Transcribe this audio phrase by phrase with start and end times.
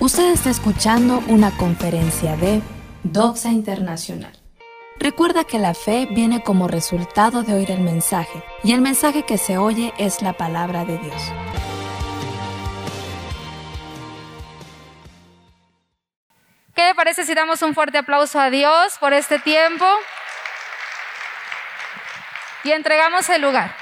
[0.00, 2.62] Usted está escuchando una conferencia de
[3.02, 4.32] Doxa Internacional.
[4.98, 9.36] Recuerda que la fe viene como resultado de oír el mensaje, y el mensaje que
[9.36, 11.22] se oye es la palabra de Dios.
[16.74, 19.84] ¿Qué le parece si damos un fuerte aplauso a Dios por este tiempo?
[22.64, 23.79] Y entregamos el lugar.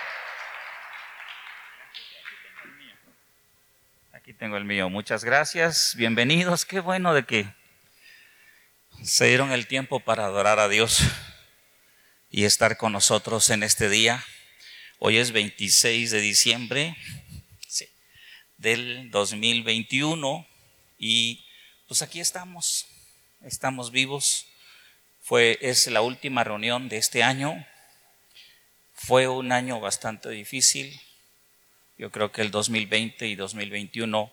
[4.38, 4.88] Tengo el mío.
[4.88, 5.94] Muchas gracias.
[5.96, 6.64] Bienvenidos.
[6.64, 7.48] Qué bueno de que
[9.02, 11.00] se dieron el tiempo para adorar a Dios
[12.30, 14.24] y estar con nosotros en este día.
[15.00, 16.96] Hoy es 26 de diciembre
[18.58, 20.46] del 2021
[21.00, 21.44] y
[21.88, 22.86] pues aquí estamos.
[23.42, 24.46] Estamos vivos.
[25.20, 27.66] Fue es la última reunión de este año.
[28.94, 31.00] Fue un año bastante difícil
[31.98, 34.32] yo creo que el 2020 y 2021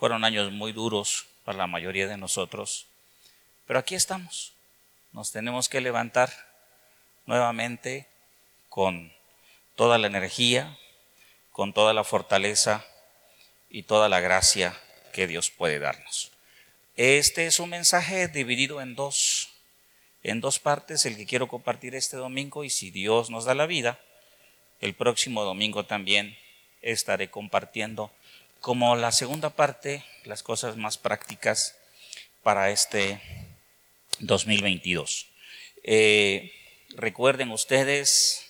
[0.00, 2.86] fueron años muy duros para la mayoría de nosotros,
[3.66, 4.54] pero aquí estamos.
[5.12, 6.32] Nos tenemos que levantar
[7.26, 8.06] nuevamente
[8.70, 9.12] con
[9.76, 10.78] toda la energía,
[11.52, 12.82] con toda la fortaleza
[13.68, 14.74] y toda la gracia
[15.12, 16.32] que Dios puede darnos.
[16.96, 19.50] Este es un mensaje dividido en dos,
[20.22, 23.66] en dos partes, el que quiero compartir este domingo y si Dios nos da la
[23.66, 24.00] vida,
[24.80, 26.38] el próximo domingo también
[26.80, 28.10] estaré compartiendo
[28.60, 31.76] como la segunda parte, las cosas más prácticas
[32.42, 33.20] para este
[34.20, 35.28] 2022.
[35.82, 36.52] Eh,
[36.94, 38.46] recuerden ustedes,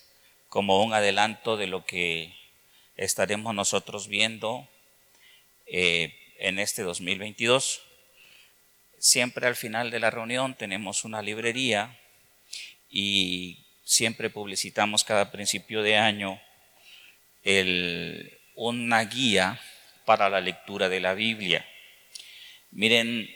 [0.48, 2.34] como un adelanto de lo que
[2.96, 4.68] estaremos nosotros viendo
[5.66, 7.82] eh, en este 2022,
[8.98, 11.98] siempre al final de la reunión tenemos una librería
[12.90, 16.40] y siempre publicitamos cada principio de año
[18.56, 19.60] una guía
[20.04, 21.66] para la lectura de la Biblia.
[22.70, 23.28] Miren,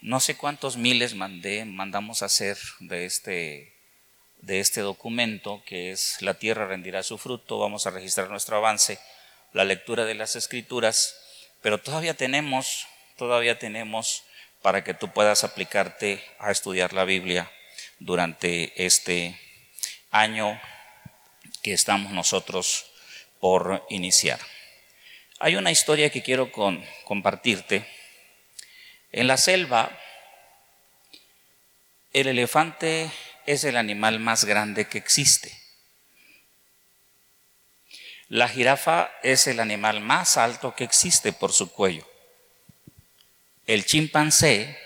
[0.00, 3.76] no sé cuántos miles mandé, mandamos hacer de este,
[4.38, 8.98] de este documento, que es La tierra rendirá su fruto, vamos a registrar nuestro avance,
[9.52, 11.16] la lectura de las escrituras,
[11.60, 14.24] pero todavía tenemos, todavía tenemos
[14.62, 17.50] para que tú puedas aplicarte a estudiar la Biblia
[17.98, 19.38] durante este
[20.10, 20.60] año
[21.62, 22.86] que estamos nosotros
[23.40, 24.40] por iniciar.
[25.44, 27.84] Hay una historia que quiero compartirte.
[29.10, 29.90] En la selva,
[32.12, 33.10] el elefante
[33.44, 35.52] es el animal más grande que existe.
[38.28, 42.08] La jirafa es el animal más alto que existe por su cuello.
[43.66, 44.78] El chimpancé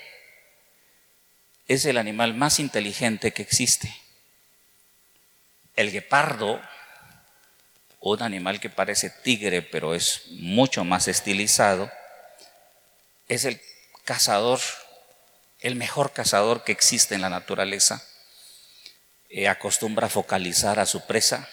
[1.69, 3.95] es el animal más inteligente que existe.
[5.75, 6.63] El guepardo,
[8.15, 11.91] un animal que parece tigre, pero es mucho más estilizado,
[13.29, 13.61] es el
[14.05, 14.61] cazador,
[15.61, 18.03] el mejor cazador que existe en la naturaleza.
[19.29, 21.49] Eh, acostumbra a focalizar a su presa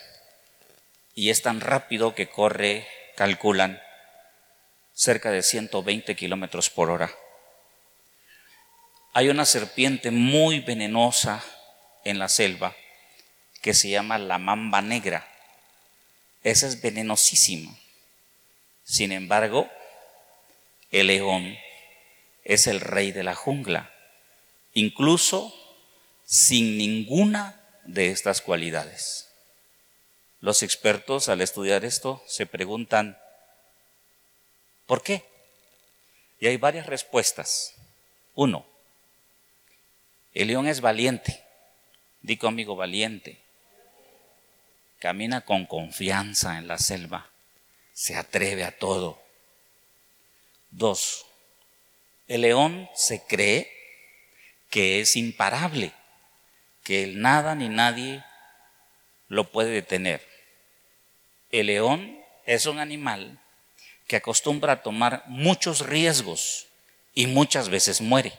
[1.16, 3.82] y es tan rápido que corre, calculan,
[4.94, 7.12] cerca de 120 kilómetros por hora.
[9.14, 11.44] Hay una serpiente muy venenosa
[12.04, 12.76] en la selva
[13.62, 15.33] que se llama la mamba negra.
[16.44, 17.74] Esa es venenosísima.
[18.84, 19.70] Sin embargo,
[20.92, 21.58] el león
[22.44, 23.94] es el rey de la jungla,
[24.74, 25.56] incluso
[26.26, 29.30] sin ninguna de estas cualidades.
[30.42, 33.18] Los expertos al estudiar esto se preguntan,
[34.86, 35.24] ¿por qué?
[36.42, 37.74] Y hay varias respuestas.
[38.36, 38.66] Uno,
[40.34, 41.42] el león es valiente.
[42.22, 43.43] Di conmigo valiente
[45.04, 47.30] camina con confianza en la selva,
[47.92, 49.22] se atreve a todo.
[50.72, 51.26] Dos,
[52.30, 53.70] el león se cree
[54.70, 55.92] que es imparable,
[56.86, 58.24] que nada ni nadie
[59.28, 60.26] lo puede detener.
[61.52, 63.42] El león es un animal
[64.08, 66.68] que acostumbra a tomar muchos riesgos
[67.14, 68.32] y muchas veces muere.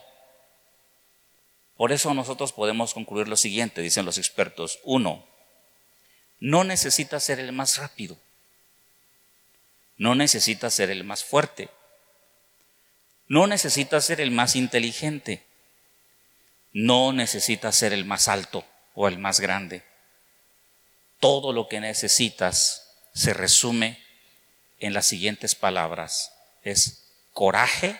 [1.77, 4.79] Por eso nosotros podemos concluir lo siguiente, dicen los expertos.
[4.83, 5.27] Uno,
[6.39, 8.17] no necesita ser el más rápido.
[9.97, 11.69] No necesita ser el más fuerte.
[13.27, 15.45] No necesita ser el más inteligente.
[16.73, 19.83] No necesita ser el más alto o el más grande.
[21.19, 24.03] Todo lo que necesitas se resume
[24.79, 26.33] en las siguientes palabras.
[26.61, 27.99] Es coraje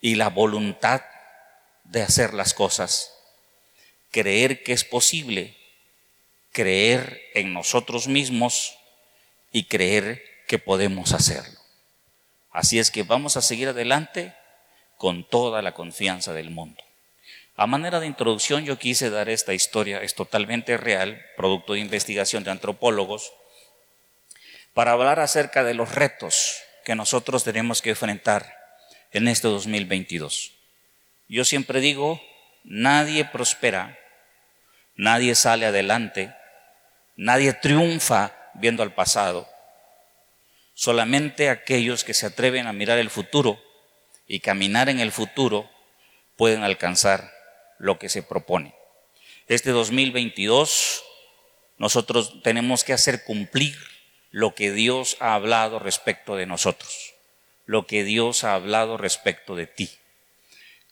[0.00, 1.02] y la voluntad
[1.82, 3.12] de hacer las cosas.
[4.12, 5.57] Creer que es posible
[6.52, 8.76] creer en nosotros mismos
[9.52, 11.58] y creer que podemos hacerlo.
[12.50, 14.34] Así es que vamos a seguir adelante
[14.96, 16.82] con toda la confianza del mundo.
[17.56, 22.44] A manera de introducción yo quise dar esta historia, es totalmente real, producto de investigación
[22.44, 23.32] de antropólogos,
[24.74, 28.54] para hablar acerca de los retos que nosotros tenemos que enfrentar
[29.10, 30.52] en este 2022.
[31.28, 32.22] Yo siempre digo,
[32.62, 33.98] nadie prospera,
[34.94, 36.32] nadie sale adelante,
[37.18, 39.46] nadie triunfa viendo al pasado.
[40.72, 43.60] Solamente aquellos que se atreven a mirar el futuro
[44.26, 45.68] y caminar en el futuro
[46.36, 47.30] pueden alcanzar
[47.78, 48.74] lo que se propone.
[49.48, 51.04] Este 2022
[51.76, 53.76] nosotros tenemos que hacer cumplir
[54.30, 57.14] lo que Dios ha hablado respecto de nosotros,
[57.66, 59.90] lo que Dios ha hablado respecto de ti.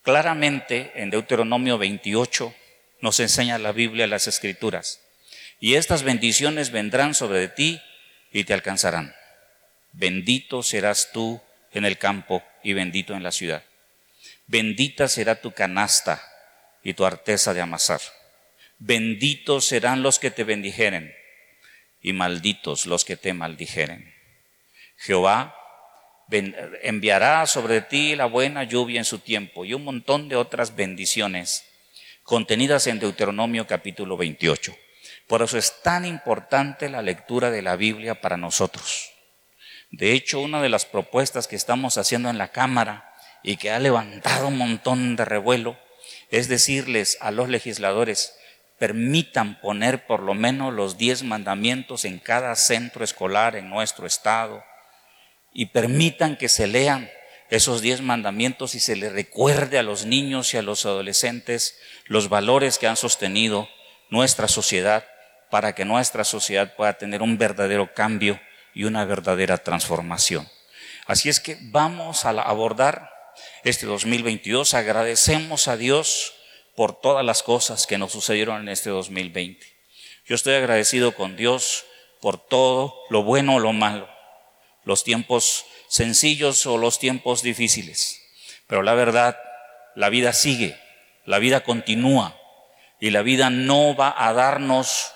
[0.03, 2.53] Claramente en Deuteronomio 28
[3.01, 5.06] nos enseña la Biblia las escrituras,
[5.61, 7.81] y estas bendiciones vendrán sobre ti
[8.33, 9.15] y te alcanzarán.
[9.93, 11.41] Bendito serás tú
[11.73, 13.65] en el campo y bendito en la ciudad.
[14.47, 16.23] Bendita será tu canasta
[16.83, 18.01] y tu arteza de amasar.
[18.79, 21.15] Benditos serán los que te bendijeren
[22.03, 24.15] y malditos los que te maldijeren.
[24.99, 25.57] Jehová
[26.83, 31.65] enviará sobre ti la buena lluvia en su tiempo y un montón de otras bendiciones
[32.23, 34.77] contenidas en Deuteronomio capítulo 28.
[35.27, 39.11] Por eso es tan importante la lectura de la Biblia para nosotros.
[39.91, 43.13] De hecho, una de las propuestas que estamos haciendo en la Cámara
[43.43, 45.79] y que ha levantado un montón de revuelo
[46.31, 48.37] es decirles a los legisladores,
[48.79, 54.63] permitan poner por lo menos los diez mandamientos en cada centro escolar en nuestro estado
[55.53, 57.11] y permitan que se lean
[57.49, 62.29] esos diez mandamientos y se les recuerde a los niños y a los adolescentes los
[62.29, 63.69] valores que han sostenido
[64.11, 65.07] nuestra sociedad
[65.57, 68.39] para que nuestra sociedad pueda tener un verdadero cambio
[68.75, 70.47] y una verdadera transformación.
[71.07, 73.11] Así es que vamos a abordar
[73.65, 74.75] este 2022.
[74.75, 76.35] Agradecemos a Dios
[76.75, 79.67] por todas las cosas que nos sucedieron en este 2020.
[80.27, 81.87] Yo estoy agradecido con Dios
[82.21, 84.11] por todo lo bueno o lo malo,
[84.85, 88.21] los tiempos sencillos o los tiempos difíciles.
[88.67, 89.39] Pero la verdad,
[89.95, 90.79] la vida sigue,
[91.25, 92.39] la vida continúa
[93.01, 95.15] y la vida no va a darnos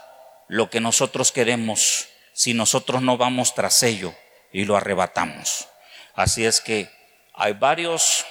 [0.50, 4.12] lo que nosotros queremos si nosotros no vamos tras ello
[4.52, 5.68] y lo arrebatamos.
[6.12, 6.90] Así es que
[7.34, 8.26] hay varios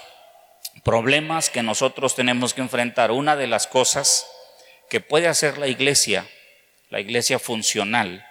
[0.84, 3.12] problemas que nosotros tenemos que enfrentar.
[3.12, 4.28] Una de las cosas
[4.90, 6.28] que puede hacer la iglesia,
[6.90, 8.28] la iglesia funcional,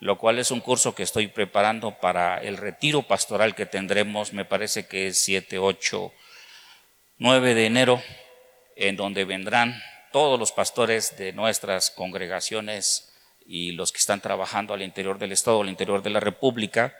[0.00, 4.46] lo cual es un curso que estoy preparando para el retiro pastoral que tendremos, me
[4.46, 6.10] parece que es 7, 8,
[7.18, 8.02] 9 de enero,
[8.76, 9.78] en donde vendrán
[10.10, 13.12] todos los pastores de nuestras congregaciones
[13.46, 16.96] y los que están trabajando al interior del Estado, al interior de la República,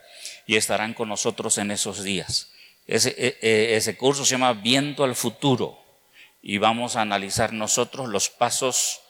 [0.47, 2.51] y estarán con nosotros en esos días.
[2.87, 5.83] Ese, e, e, curso se llama Viendo al futuro
[6.41, 9.01] y vamos a analizar nosotros los pasos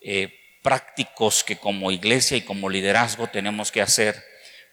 [0.00, 4.22] eh, prácticos que como iglesia y como liderazgo tenemos que hacer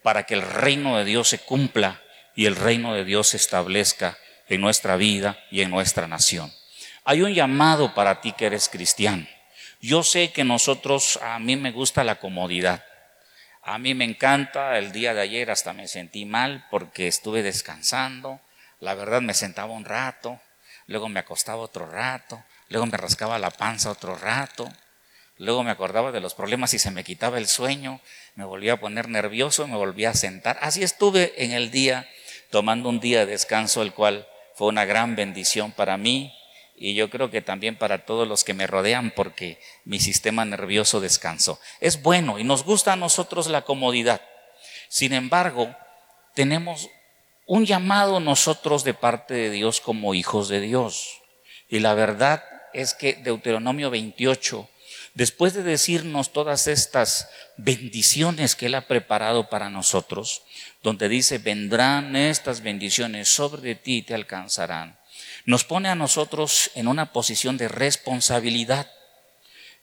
[0.04, 2.00] para que el reino de Dios se cumpla
[2.36, 4.16] y el reino de Dios se establezca
[4.48, 6.52] en nuestra vida y en nuestra nación.
[7.04, 9.26] Hay un llamado para ti que eres cristiano.
[9.84, 12.86] Yo sé que nosotros, a mí me gusta la comodidad.
[13.60, 18.40] A mí me encanta, el día de ayer hasta me sentí mal porque estuve descansando,
[18.80, 20.40] la verdad me sentaba un rato,
[20.86, 24.72] luego me acostaba otro rato, luego me rascaba la panza otro rato,
[25.36, 28.00] luego me acordaba de los problemas y se me quitaba el sueño,
[28.36, 30.56] me volvía a poner nervioso, me volvía a sentar.
[30.62, 32.08] Así estuve en el día,
[32.50, 36.32] tomando un día de descanso, el cual fue una gran bendición para mí
[36.76, 41.00] y yo creo que también para todos los que me rodean porque mi sistema nervioso
[41.00, 41.60] descansó.
[41.80, 44.20] Es bueno y nos gusta a nosotros la comodidad.
[44.88, 45.74] Sin embargo,
[46.34, 46.90] tenemos
[47.46, 51.20] un llamado nosotros de parte de Dios como hijos de Dios.
[51.68, 54.68] Y la verdad es que Deuteronomio 28,
[55.14, 60.42] después de decirnos todas estas bendiciones que Él ha preparado para nosotros,
[60.82, 64.98] donde dice, vendrán estas bendiciones sobre ti y te alcanzarán
[65.44, 68.90] nos pone a nosotros en una posición de responsabilidad.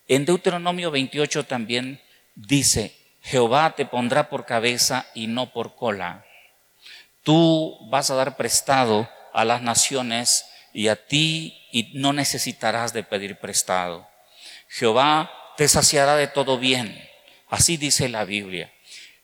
[0.08, 2.02] En Deuteronomio 28 también
[2.36, 6.26] dice, Jehová te pondrá por cabeza y no por cola.
[7.24, 13.04] Tú vas a dar prestado a las naciones y a ti y no necesitarás de
[13.04, 14.08] pedir prestado.
[14.68, 17.08] Jehová te saciará de todo bien.
[17.50, 18.74] Así dice la Biblia.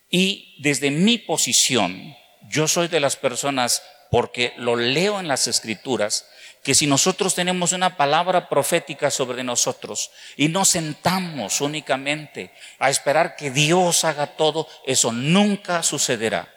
[0.10, 2.16] Y desde mi posición,
[2.50, 6.26] yo soy de las personas porque lo leo en las escrituras,
[6.64, 13.36] que si nosotros tenemos una palabra profética sobre nosotros y nos sentamos únicamente a esperar
[13.36, 16.54] que Dios haga todo, eso nunca sucederá.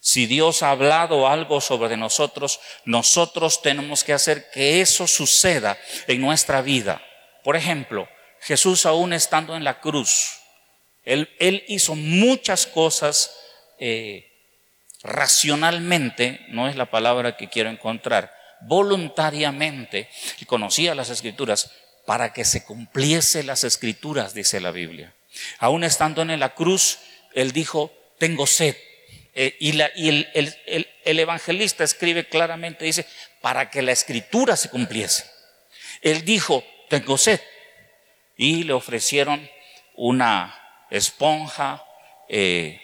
[0.00, 6.20] Si Dios ha hablado algo sobre nosotros, nosotros tenemos que hacer que eso suceda en
[6.20, 7.02] nuestra vida.
[7.42, 8.08] Por ejemplo,
[8.40, 10.38] Jesús aún estando en la cruz,
[11.02, 13.34] Él, hizo muchas cosas
[13.80, 14.35] eh,
[15.06, 20.08] racionalmente, no es la palabra que quiero encontrar, voluntariamente,
[20.40, 21.70] y conocía las escrituras,
[22.06, 25.14] para que se cumpliese las escrituras, dice la Biblia.
[25.58, 26.98] Aún estando en la cruz,
[27.34, 28.76] Él dijo, tengo sed.
[29.34, 33.06] Eh, y, el, evangelista escribe claramente, dice,
[33.42, 35.30] para que la escritura se cumpliese.
[36.00, 37.40] Él dijo, tengo sed.
[38.36, 39.48] Y le ofrecieron
[39.94, 41.84] una esponja
[42.28, 42.80] eh,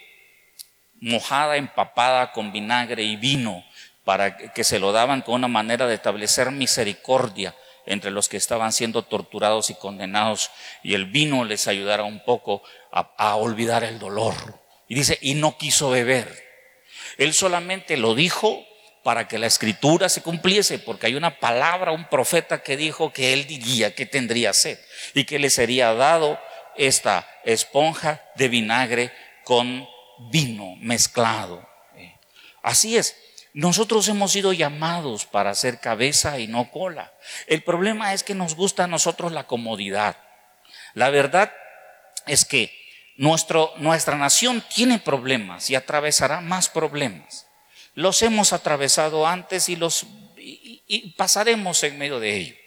[1.03, 3.63] mojada, empapada con vinagre y vino,
[4.05, 7.55] para que se lo daban con una manera de establecer misericordia
[7.85, 10.51] entre los que estaban siendo torturados y condenados,
[10.83, 14.35] y el vino les ayudara un poco a olvidar el dolor.
[14.89, 16.45] Y dice, y no quiso beber.
[17.19, 18.65] Él solamente lo dijo
[19.03, 23.33] para que la escritura se cumpliese, porque hay una palabra, un profeta que dijo que
[23.33, 24.79] él diría que tendría sed
[25.15, 26.39] y que le sería dado
[26.77, 29.13] esta esponja de vinagre
[29.45, 29.89] con
[30.31, 31.69] vino mezclado.
[32.63, 33.17] Así es,
[33.55, 37.13] nosotros hemos sido llamados para ser cabeza y no cola.
[37.47, 40.17] El problema es que nos gusta a nosotros la comodidad.
[40.95, 41.53] La verdad
[42.27, 42.73] es que
[43.17, 47.47] nuestra nación tiene problemas y atravesará más problemas.
[47.95, 52.62] Los hemos atravesado antes y los y pasaremos en medio de ello.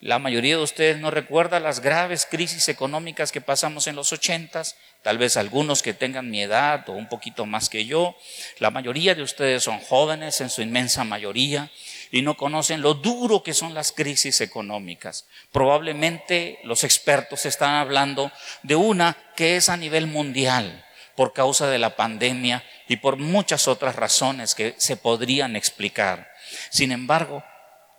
[0.00, 4.76] La mayoría de ustedes no recuerda las graves crisis económicas que pasamos en los ochentas,
[5.02, 8.14] tal vez algunos que tengan mi edad o un poquito más que yo.
[8.58, 11.70] La mayoría de ustedes son jóvenes en su inmensa mayoría
[12.10, 15.26] y no conocen lo duro que son las crisis económicas.
[15.52, 18.30] Probablemente los expertos están hablando
[18.62, 20.84] de una que es a nivel mundial
[21.16, 26.30] por causa de la pandemia y por muchas otras razones que se podrían explicar.
[26.70, 27.42] Sin embargo,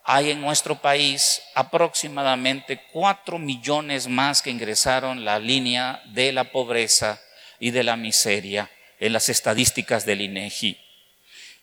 [0.08, 7.20] hay en nuestro país aproximadamente cuatro millones más que ingresaron la línea de la pobreza
[7.60, 8.70] y de la miseria
[9.00, 10.78] en las estadísticas del INEGI.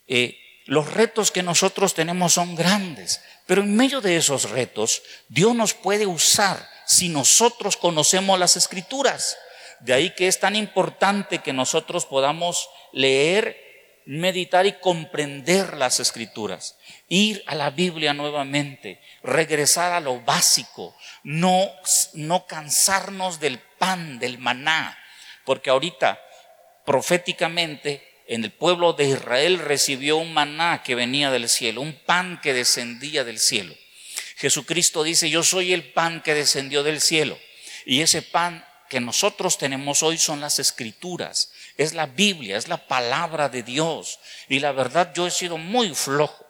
[0.09, 5.55] Eh, los retos que nosotros tenemos son grandes, pero en medio de esos retos, Dios
[5.55, 9.37] nos puede usar si nosotros conocemos las escrituras.
[9.81, 13.57] De ahí que es tan importante que nosotros podamos leer,
[14.07, 16.79] meditar y comprender las escrituras.
[17.09, 21.71] Ir a la Biblia nuevamente, regresar a lo básico, no,
[22.15, 24.99] no cansarnos del pan, del maná,
[25.45, 26.21] porque ahorita
[26.85, 32.41] proféticamente en el pueblo de Israel recibió un maná que venía del cielo, un pan
[32.41, 33.75] que descendía del cielo.
[34.37, 37.39] Jesucristo dice, yo soy el pan que descendió del cielo.
[37.85, 42.77] Y ese pan que nosotros tenemos hoy son las escrituras, es la Biblia, es la
[42.77, 44.19] palabra de Dios.
[44.51, 46.45] Y la verdad yo he sido muy flojo.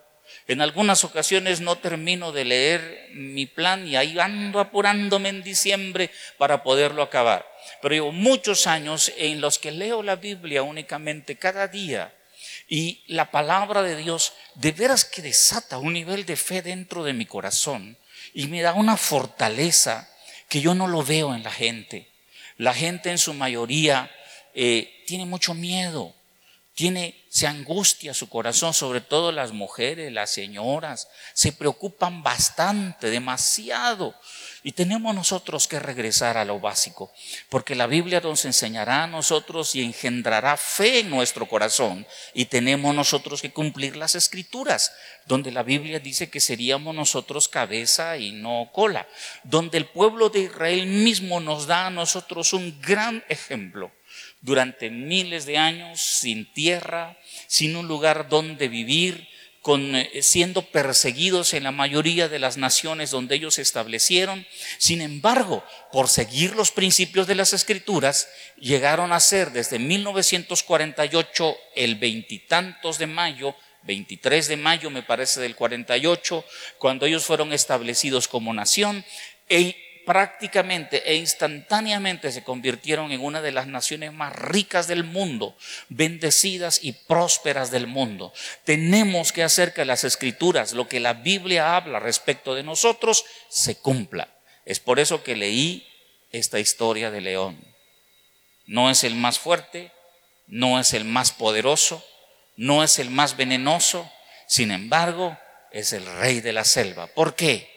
[0.49, 6.11] En algunas ocasiones no termino de leer mi plan y ahí ando apurándome en diciembre
[6.37, 7.47] para poderlo acabar.
[7.81, 12.13] Pero llevo muchos años en los que leo la Biblia únicamente cada día
[12.67, 17.13] y la palabra de Dios de veras que desata un nivel de fe dentro de
[17.13, 17.97] mi corazón
[18.35, 20.09] y me da una fortaleza
[20.49, 22.12] que yo no lo veo en la gente.
[22.63, 24.09] La gente en su mayoría
[24.55, 26.15] eh, tiene mucho miedo,
[26.75, 34.15] tiene, se angustia su corazón, sobre todo las mujeres, las señoras, se preocupan bastante, demasiado.
[34.65, 37.13] Y tenemos nosotros que regresar a lo básico,
[37.49, 42.07] porque la Biblia nos enseñará a nosotros y engendrará fe en nuestro corazón.
[42.33, 44.93] Y tenemos nosotros que cumplir las escrituras,
[45.27, 49.09] donde la Biblia dice que seríamos nosotros cabeza y no cola,
[49.43, 53.91] donde el pueblo de Israel mismo nos da a nosotros un gran ejemplo
[54.41, 59.29] durante miles de años sin tierra, sin un lugar donde vivir,
[59.63, 64.45] con, eh, siendo perseguidos en la mayoría de las naciones donde ellos se establecieron.
[64.79, 68.29] Sin embargo, por seguir los principios de las escrituras,
[68.59, 73.55] llegaron a ser desde 1948, el veintitantos de mayo,
[73.85, 76.45] 23 de mayo me parece del 48,
[76.79, 79.05] cuando ellos fueron establecidos como nación,
[79.49, 85.57] e prácticamente e instantáneamente se convirtieron en una de las naciones más ricas del mundo,
[85.89, 88.33] bendecidas y prósperas del mundo.
[88.65, 93.77] Tenemos que hacer que las escrituras, lo que la Biblia habla respecto de nosotros, se
[93.77, 94.29] cumpla.
[94.65, 95.87] Es por eso que leí
[96.31, 97.59] esta historia de León.
[98.67, 99.93] No es el más fuerte,
[100.47, 102.05] no es el más poderoso,
[102.57, 104.11] no es el más venenoso,
[104.47, 105.37] sin embargo,
[105.71, 107.07] es el rey de la selva.
[107.07, 107.71] ¿Por qué?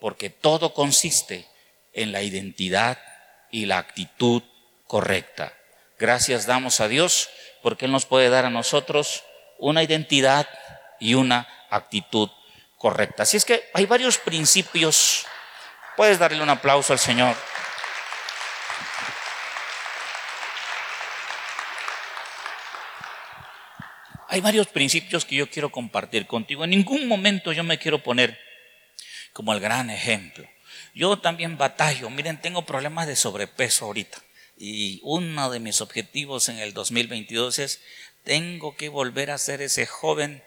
[0.00, 1.46] Porque todo consiste
[1.96, 2.98] en la identidad
[3.50, 4.42] y la actitud
[4.86, 5.52] correcta.
[5.98, 7.28] Gracias damos a Dios
[7.62, 9.24] porque Él nos puede dar a nosotros
[9.58, 10.46] una identidad
[11.00, 12.30] y una actitud
[12.76, 13.24] correcta.
[13.24, 15.26] Así es que hay varios principios.
[15.96, 17.34] Puedes darle un aplauso al Señor.
[24.28, 26.64] Hay varios principios que yo quiero compartir contigo.
[26.64, 28.38] En ningún momento yo me quiero poner
[29.32, 30.46] como el gran ejemplo.
[30.96, 32.08] Yo también batallo.
[32.08, 34.16] Miren, tengo problemas de sobrepeso ahorita.
[34.56, 37.80] Y uno de mis objetivos en el 2022 es,
[38.24, 40.42] tengo que volver a ser ese joven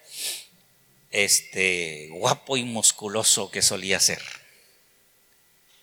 [1.11, 4.23] este, guapo y musculoso que solía ser.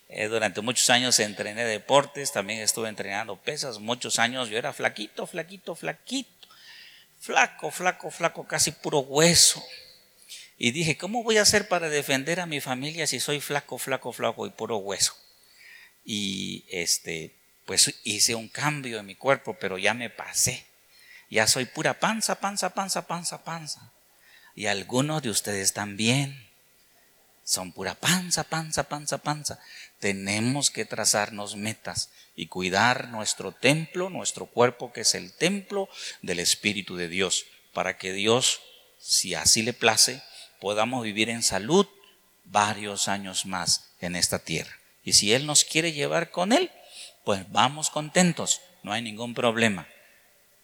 [0.08, 5.28] Eh, durante muchos años entrené deportes, también estuve entrenando pesas, muchos años yo era flaquito,
[5.28, 6.48] flaquito, flaquito,
[7.20, 9.62] flaco, flaco, flaco, casi puro hueso.
[10.58, 14.12] Y dije, ¿cómo voy a hacer para defender a mi familia si soy flaco, flaco,
[14.12, 15.14] flaco y puro hueso?
[16.04, 17.36] Y este,
[17.66, 20.66] pues hice un cambio en mi cuerpo, pero ya me pasé.
[21.28, 23.92] Ya soy pura panza, panza, panza, panza, panza.
[24.54, 26.48] Y algunos de ustedes también
[27.44, 29.60] son pura panza, panza, panza, panza.
[29.98, 35.88] Tenemos que trazarnos metas y cuidar nuestro templo, nuestro cuerpo, que es el templo
[36.22, 38.60] del Espíritu de Dios, para que Dios,
[38.98, 40.22] si así le place,
[40.60, 41.86] podamos vivir en salud
[42.44, 44.76] varios años más en esta tierra.
[45.04, 46.70] Y si Él nos quiere llevar con Él,
[47.24, 49.88] pues vamos contentos, no hay ningún problema.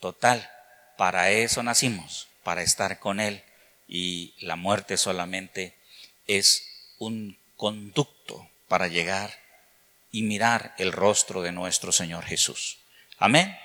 [0.01, 0.49] Total,
[0.97, 3.43] para eso nacimos, para estar con Él
[3.89, 5.77] y la muerte solamente
[6.27, 9.39] es un conducto para llegar
[10.11, 12.79] y mirar el rostro de nuestro Señor Jesús.
[13.19, 13.57] Amén.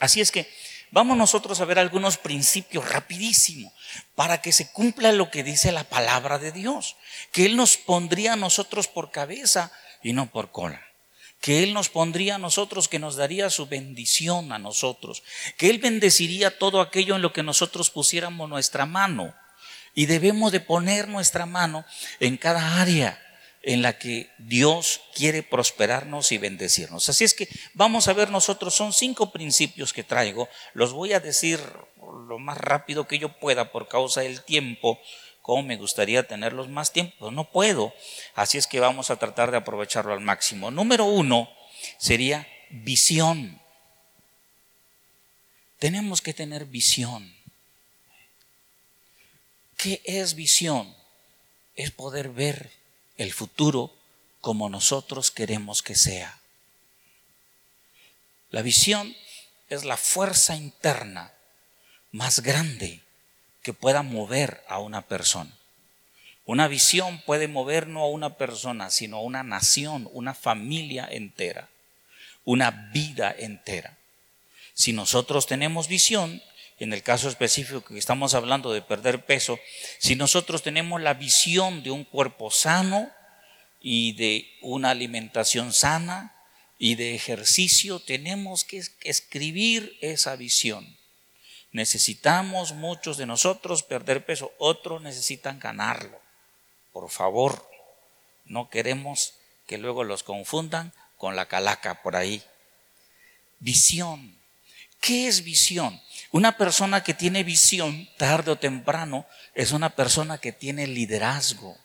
[0.00, 0.48] Así es que
[0.90, 3.72] vamos nosotros a ver algunos principios rapidísimo
[4.14, 6.96] para que se cumpla lo que dice la palabra de Dios,
[7.32, 10.82] que Él nos pondría a nosotros por cabeza y no por cola.
[11.40, 15.22] Que Él nos pondría a nosotros, que nos daría su bendición a nosotros,
[15.58, 19.34] que Él bendeciría todo aquello en lo que nosotros pusiéramos nuestra mano.
[19.94, 21.84] Y debemos de poner nuestra mano
[22.20, 23.25] en cada área
[23.66, 27.08] en la que Dios quiere prosperarnos y bendecirnos.
[27.08, 31.20] Así es que vamos a ver nosotros, son cinco principios que traigo, los voy a
[31.20, 31.60] decir
[32.28, 35.00] lo más rápido que yo pueda por causa del tiempo,
[35.42, 37.32] cómo me gustaría tenerlos más tiempo.
[37.32, 37.92] No puedo.
[38.36, 40.70] Así es que vamos a tratar de aprovecharlo al máximo.
[40.70, 41.50] Número uno
[41.98, 43.60] sería visión.
[45.80, 47.34] Tenemos que tener visión.
[49.76, 50.94] ¿Qué es visión?
[51.74, 52.70] Es poder ver
[53.16, 53.92] el futuro
[54.40, 56.38] como nosotros queremos que sea.
[58.50, 59.14] La visión
[59.68, 61.32] es la fuerza interna
[62.12, 63.00] más grande
[63.62, 65.50] que pueda mover a una persona.
[66.44, 71.68] Una visión puede mover no a una persona, sino a una nación, una familia entera,
[72.44, 73.98] una vida entera.
[74.72, 76.40] Si nosotros tenemos visión,
[76.78, 79.58] en el caso específico que estamos hablando de perder peso,
[79.98, 83.10] si nosotros tenemos la visión de un cuerpo sano
[83.80, 86.34] y de una alimentación sana
[86.78, 90.96] y de ejercicio, tenemos que escribir esa visión.
[91.72, 96.20] Necesitamos muchos de nosotros perder peso, otros necesitan ganarlo.
[96.92, 97.68] Por favor,
[98.44, 99.34] no queremos
[99.66, 102.42] que luego los confundan con la calaca por ahí.
[103.58, 104.38] Visión.
[105.00, 106.00] ¿Qué es visión?
[106.32, 111.76] Una persona que tiene visión, tarde o temprano, es una persona que tiene liderazgo.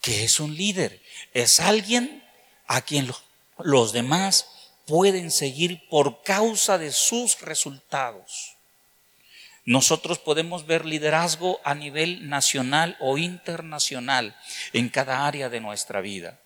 [0.00, 1.00] ¿Qué es un líder?
[1.32, 2.22] Es alguien
[2.66, 3.10] a quien
[3.58, 4.46] los demás
[4.86, 8.56] pueden seguir por causa de sus resultados.
[9.64, 14.36] Nosotros podemos ver liderazgo a nivel nacional o internacional
[14.72, 16.40] en cada área de nuestra vida.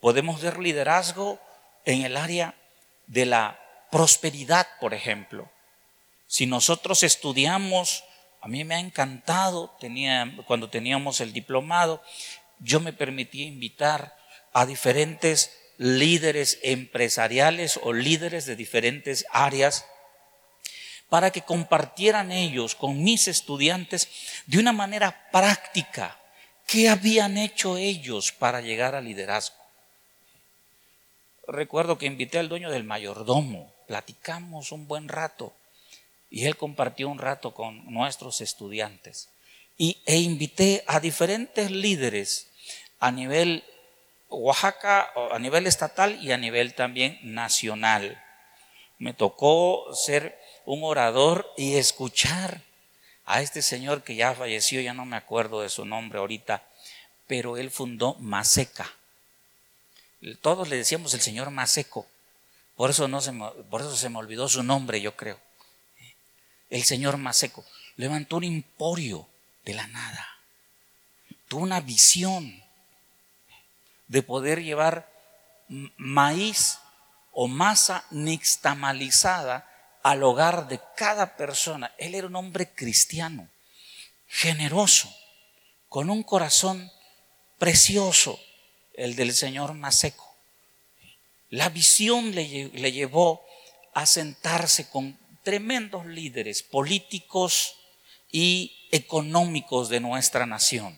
[0.00, 1.40] Podemos ver liderazgo
[1.86, 2.54] en el área
[3.06, 3.58] de la
[3.90, 5.50] prosperidad, por ejemplo.
[6.30, 8.04] Si nosotros estudiamos,
[8.40, 12.00] a mí me ha encantado, tenía, cuando teníamos el diplomado,
[12.60, 14.16] yo me permití invitar
[14.52, 19.86] a diferentes líderes empresariales o líderes de diferentes áreas
[21.08, 24.08] para que compartieran ellos con mis estudiantes
[24.46, 26.16] de una manera práctica
[26.68, 29.56] qué habían hecho ellos para llegar al liderazgo.
[31.48, 35.54] Recuerdo que invité al dueño del mayordomo, platicamos un buen rato
[36.30, 39.28] y él compartió un rato con nuestros estudiantes.
[39.76, 42.48] Y, e invité a diferentes líderes
[43.00, 43.64] a nivel
[44.28, 48.22] Oaxaca, a nivel estatal y a nivel también nacional.
[48.98, 52.62] Me tocó ser un orador y escuchar
[53.24, 56.62] a este señor que ya falleció, ya no me acuerdo de su nombre ahorita,
[57.26, 58.92] pero él fundó Maseca.
[60.42, 62.06] Todos le decíamos el señor Maseco,
[62.76, 63.32] por eso, no se
[63.70, 65.38] por eso se me olvidó su nombre, yo creo.
[66.70, 67.64] El señor Maseco.
[67.96, 69.28] levantó un emporio
[69.64, 70.26] de la nada.
[71.48, 72.62] Tuvo una visión
[74.06, 75.12] de poder llevar
[75.96, 76.78] maíz
[77.32, 79.68] o masa nixtamalizada
[80.02, 81.92] al hogar de cada persona.
[81.98, 83.48] Él era un hombre cristiano,
[84.28, 85.14] generoso,
[85.88, 86.90] con un corazón
[87.58, 88.40] precioso,
[88.94, 90.34] el del señor Maseco.
[91.50, 93.44] La visión le, le llevó
[93.92, 95.18] a sentarse con
[95.50, 97.74] tremendos líderes políticos
[98.30, 100.96] y económicos de nuestra nación.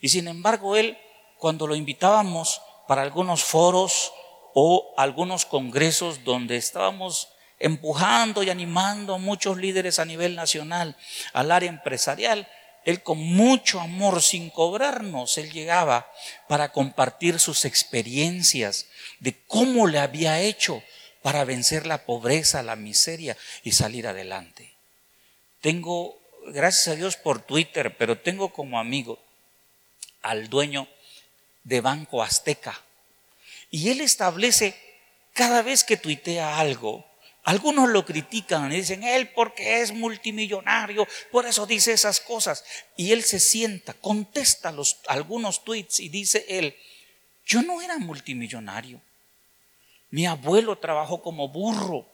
[0.00, 0.96] Y sin embargo, él,
[1.36, 4.12] cuando lo invitábamos para algunos foros
[4.54, 10.96] o algunos congresos donde estábamos empujando y animando a muchos líderes a nivel nacional
[11.32, 12.46] al área empresarial,
[12.84, 16.08] él con mucho amor, sin cobrarnos, él llegaba
[16.46, 18.86] para compartir sus experiencias
[19.18, 20.84] de cómo le había hecho
[21.22, 24.72] para vencer la pobreza, la miseria y salir adelante.
[25.60, 29.18] Tengo, gracias a Dios por Twitter, pero tengo como amigo
[30.22, 30.88] al dueño
[31.64, 32.82] de Banco Azteca.
[33.70, 34.74] Y él establece,
[35.32, 37.06] cada vez que tuitea algo,
[37.44, 42.64] algunos lo critican y dicen, él porque es multimillonario, por eso dice esas cosas.
[42.96, 46.76] Y él se sienta, contesta los, algunos tweets y dice él,
[47.44, 49.00] yo no era multimillonario.
[50.12, 52.06] Mi abuelo trabajó como burro,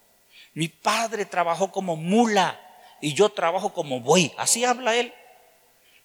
[0.55, 2.61] mi padre trabajó como mula
[3.01, 4.33] y yo trabajo como buey.
[4.39, 5.13] Así habla él.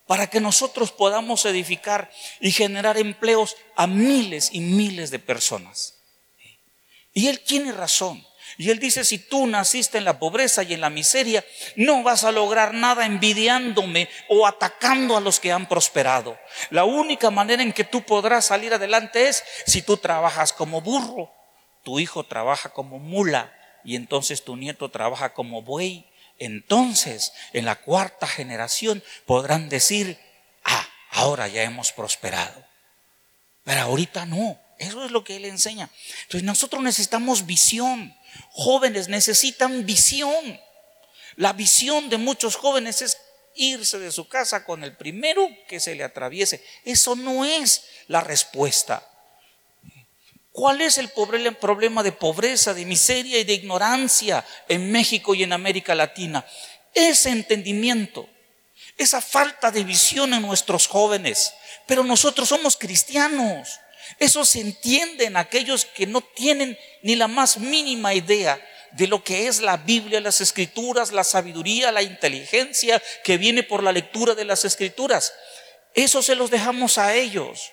[0.08, 6.00] Para que nosotros podamos edificar y generar empleos a miles y miles de personas.
[7.14, 8.26] Y él tiene razón.
[8.58, 12.24] Y él dice, si tú naciste en la pobreza y en la miseria, no vas
[12.24, 16.40] a lograr nada envidiándome o atacando a los que han prosperado.
[16.72, 21.32] La única manera en que tú podrás salir adelante es si tú trabajas como burro,
[21.84, 26.10] tu hijo trabaja como mula y entonces tu nieto trabaja como buey.
[26.40, 30.20] Entonces, en la cuarta generación podrán decir,
[30.64, 32.66] ah, ahora ya hemos prosperado.
[33.64, 34.60] Pero ahorita no.
[34.80, 35.90] Eso es lo que él enseña.
[36.24, 38.16] Entonces nosotros necesitamos visión.
[38.52, 40.60] Jóvenes necesitan visión.
[41.36, 43.18] La visión de muchos jóvenes es
[43.56, 46.64] irse de su casa con el primero que se le atraviese.
[46.84, 49.08] Eso no es la respuesta.
[50.54, 55.52] ¿Cuál es el problema de pobreza, de miseria y de ignorancia en México y en
[55.52, 56.46] América Latina?
[56.94, 58.30] Ese entendimiento,
[58.96, 61.56] esa falta de visión en nuestros jóvenes.
[61.88, 63.80] Pero nosotros somos cristianos.
[64.20, 69.24] Eso se entiende en aquellos que no tienen ni la más mínima idea de lo
[69.24, 74.36] que es la Biblia, las escrituras, la sabiduría, la inteligencia que viene por la lectura
[74.36, 75.34] de las escrituras.
[75.96, 77.72] Eso se los dejamos a ellos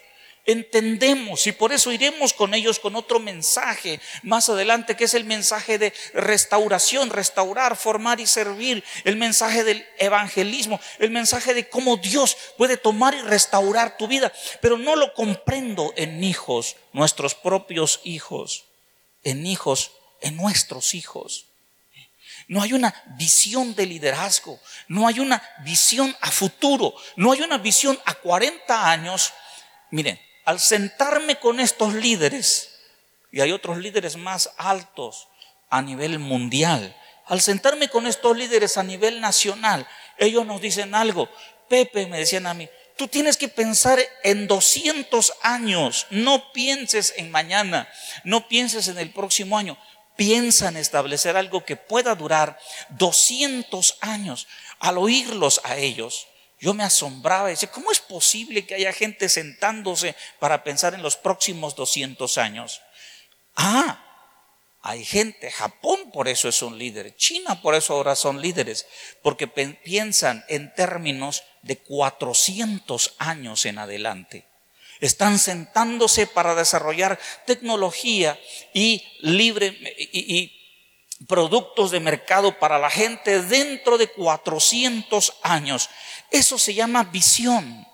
[0.53, 5.25] entendemos y por eso iremos con ellos con otro mensaje más adelante que es el
[5.25, 11.97] mensaje de restauración, restaurar, formar y servir, el mensaje del evangelismo, el mensaje de cómo
[11.97, 18.01] Dios puede tomar y restaurar tu vida, pero no lo comprendo en hijos, nuestros propios
[18.05, 18.65] hijos,
[19.23, 21.47] en hijos, en nuestros hijos.
[22.49, 24.59] No hay una visión de liderazgo,
[24.89, 29.33] no hay una visión a futuro, no hay una visión a 40 años.
[29.91, 32.71] Miren, al sentarme con estos líderes,
[33.31, 35.29] y hay otros líderes más altos
[35.71, 39.87] a nivel mundial, al sentarme con estos líderes a nivel nacional,
[40.19, 41.29] ellos nos dicen algo.
[41.69, 47.31] Pepe, me decían a mí, tú tienes que pensar en 200 años, no pienses en
[47.31, 47.89] mañana,
[48.25, 49.79] no pienses en el próximo año,
[50.17, 52.59] piensa en establecer algo que pueda durar
[52.89, 54.49] 200 años.
[54.81, 56.27] Al oírlos a ellos,
[56.61, 61.03] yo me asombraba y decía, ¿cómo es posible que haya gente sentándose para pensar en
[61.03, 62.83] los próximos 200 años?
[63.57, 64.05] Ah,
[64.83, 68.87] hay gente, Japón por eso es un líder, China por eso ahora son líderes,
[69.23, 74.46] porque piensan en términos de 400 años en adelante.
[75.01, 78.38] Están sentándose para desarrollar tecnología
[78.75, 79.68] y libre
[80.12, 80.57] y,
[81.29, 85.90] productos de mercado para la gente dentro de 400 años.
[86.31, 87.87] Eso se llama visión.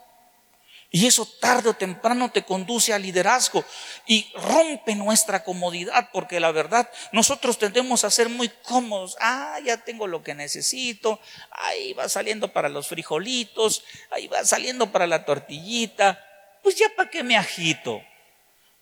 [0.90, 3.64] Y eso tarde o temprano te conduce al liderazgo
[4.07, 9.16] y rompe nuestra comodidad, porque la verdad nosotros tendemos a ser muy cómodos.
[9.20, 11.20] Ah, ya tengo lo que necesito,
[11.51, 16.25] ahí va saliendo para los frijolitos, ahí va saliendo para la tortillita.
[16.62, 18.01] Pues ya para qué me agito.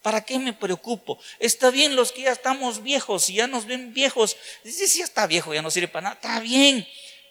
[0.03, 1.19] ¿Para qué me preocupo?
[1.39, 4.37] Está bien los que ya estamos viejos, y ya nos ven viejos.
[4.63, 6.15] Dice, si ya está viejo, ya no sirve para nada.
[6.17, 6.87] Está bien,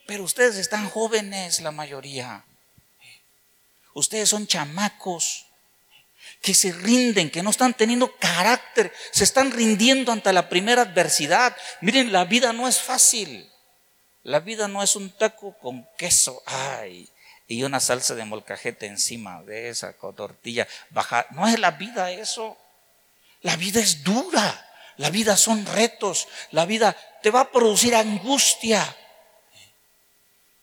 [0.05, 2.45] pero ustedes están jóvenes, la mayoría.
[3.93, 5.45] Ustedes son chamacos
[6.41, 11.55] que se rinden, que no están teniendo carácter, se están rindiendo ante la primera adversidad.
[11.81, 13.49] Miren, la vida no es fácil.
[14.23, 17.09] La vida no es un taco con queso, ay,
[17.47, 21.25] y una salsa de molcajete encima de esa tortilla baja.
[21.31, 22.57] No es la vida eso.
[23.41, 24.69] La vida es dura.
[24.97, 26.27] La vida son retos.
[26.51, 28.95] La vida te va a producir angustia.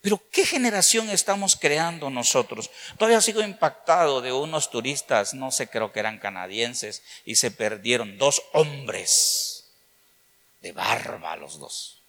[0.01, 2.71] Pero ¿qué generación estamos creando nosotros?
[2.97, 8.17] Todavía sigo impactado de unos turistas, no sé, creo que eran canadienses, y se perdieron
[8.17, 9.71] dos hombres
[10.63, 12.03] de barba los dos.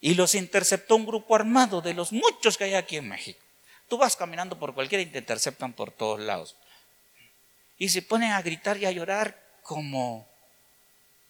[0.00, 3.40] Y los interceptó un grupo armado de los muchos que hay aquí en México.
[3.88, 6.56] Tú vas caminando por cualquiera y te interceptan por todos lados.
[7.78, 10.28] Y se ponen a gritar y a llorar como,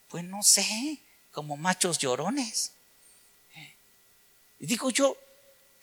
[0.09, 0.99] pues no sé,
[1.31, 2.73] como machos llorones.
[4.59, 5.17] Y digo yo,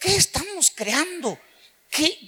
[0.03, 1.39] ¿Qué estamos creando?
[1.89, 2.19] ¿Qué,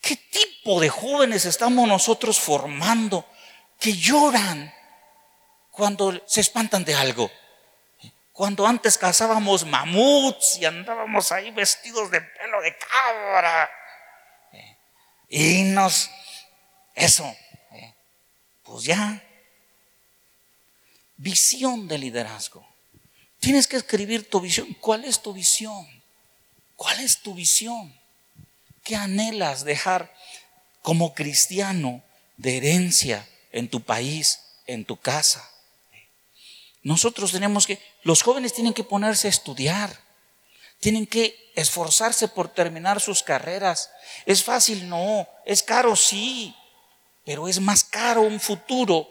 [0.00, 3.24] ¿Qué tipo de jóvenes estamos nosotros formando
[3.78, 4.74] que lloran
[5.70, 7.30] cuando se espantan de algo?
[8.32, 13.70] Cuando antes cazábamos mamuts y andábamos ahí vestidos de pelo de cabra.
[15.28, 16.10] Y nos...
[16.96, 17.32] Eso.
[18.64, 19.22] Pues ya.
[21.16, 22.66] Visión de liderazgo.
[23.38, 24.74] Tienes que escribir tu visión.
[24.80, 25.94] ¿Cuál es tu visión?
[26.76, 27.94] ¿Cuál es tu visión?
[28.82, 30.14] ¿Qué anhelas dejar
[30.82, 32.02] como cristiano
[32.36, 35.48] de herencia en tu país, en tu casa?
[36.82, 39.98] Nosotros tenemos que, los jóvenes tienen que ponerse a estudiar,
[40.80, 43.90] tienen que esforzarse por terminar sus carreras.
[44.26, 44.88] ¿Es fácil?
[44.88, 45.26] No.
[45.46, 45.96] ¿Es caro?
[45.96, 46.54] Sí.
[47.24, 49.08] Pero es más caro un futuro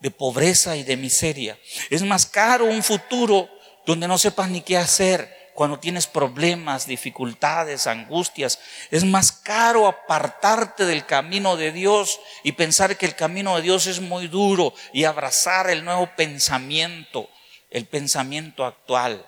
[0.00, 1.58] de pobreza y de miseria.
[1.88, 3.48] Es más caro un futuro
[3.86, 8.58] donde no sepas ni qué hacer cuando tienes problemas, dificultades, angustias.
[8.90, 13.86] Es más caro apartarte del camino de Dios y pensar que el camino de Dios
[13.86, 17.30] es muy duro y abrazar el nuevo pensamiento,
[17.70, 19.24] el pensamiento actual,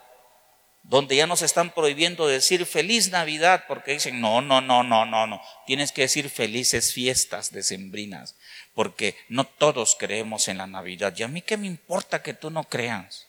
[0.83, 5.27] donde ya nos están prohibiendo decir feliz Navidad porque dicen, no, no, no, no, no,
[5.29, 8.35] no, tienes que decir felices fiestas decembrinas,
[8.75, 11.15] porque no todos creemos en la Navidad.
[11.17, 13.26] Y a mí qué me importa que tú no creas.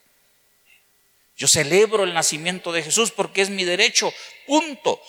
[1.38, 4.12] Yo celebro el nacimiento de Jesús porque es mi derecho,
[4.48, 5.00] punto.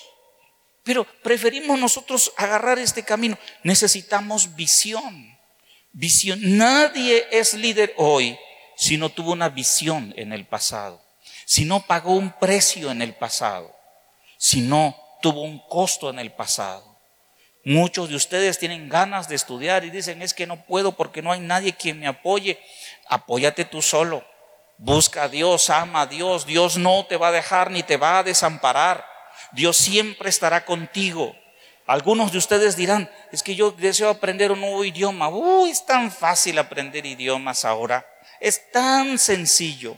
[0.85, 3.39] Pero preferimos nosotros agarrar este camino.
[3.63, 5.37] Necesitamos visión.
[5.93, 6.39] Visión.
[6.43, 8.39] Nadie es líder hoy
[8.77, 11.03] si no tuvo una visión en el pasado,
[11.45, 13.75] si no pagó un precio en el pasado,
[14.37, 16.97] si no tuvo un costo en el pasado.
[17.65, 21.33] Muchos de ustedes tienen ganas de estudiar y dicen, es que no puedo porque no
[21.33, 22.61] hay nadie quien me apoye.
[23.09, 24.25] Apóyate tú solo.
[24.79, 26.47] Busca a Dios, ama a Dios.
[26.47, 29.05] Dios no te va a dejar ni te va a desamparar.
[29.51, 31.35] Dios siempre estará contigo.
[31.87, 35.29] Algunos de ustedes dirán, es que yo deseo aprender un nuevo idioma.
[35.31, 38.07] Uy, es tan fácil aprender idiomas ahora.
[38.41, 39.97] Es tan sencillo.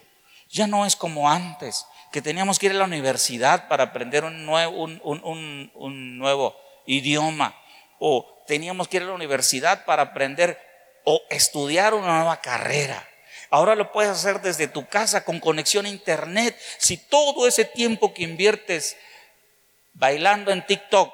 [0.49, 4.47] Ya no es como antes, que teníamos que ir a la universidad para aprender un
[4.47, 7.55] nuevo, un, un nuevo idioma.
[7.99, 10.59] O teníamos que ir a la universidad para aprender
[11.05, 13.10] o estudiar una nueva carrera.
[13.51, 16.57] Ahora lo puedes hacer desde tu casa con conexión a internet.
[16.79, 18.97] Si todo ese tiempo que inviertes
[19.93, 21.13] bailando en TikTok,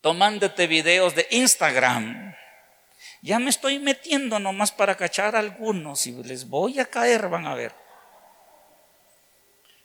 [0.00, 2.34] tomándote videos de Instagram,
[3.22, 7.46] ya me estoy metiendo nomás para cachar a algunos y les voy a caer, van
[7.46, 7.72] a ver.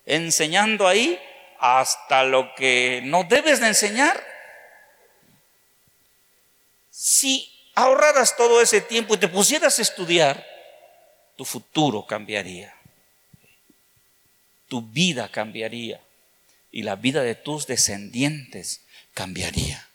[0.04, 1.20] Enseñando ahí
[1.60, 4.24] hasta lo que no debes de enseñar.
[6.90, 10.44] Si ahorraras todo ese tiempo y te pusieras a estudiar,
[11.36, 12.74] tu futuro cambiaría.
[14.68, 16.02] Tu vida cambiaría.
[16.72, 18.82] Y la vida de tus descendientes
[19.14, 19.88] cambiaría.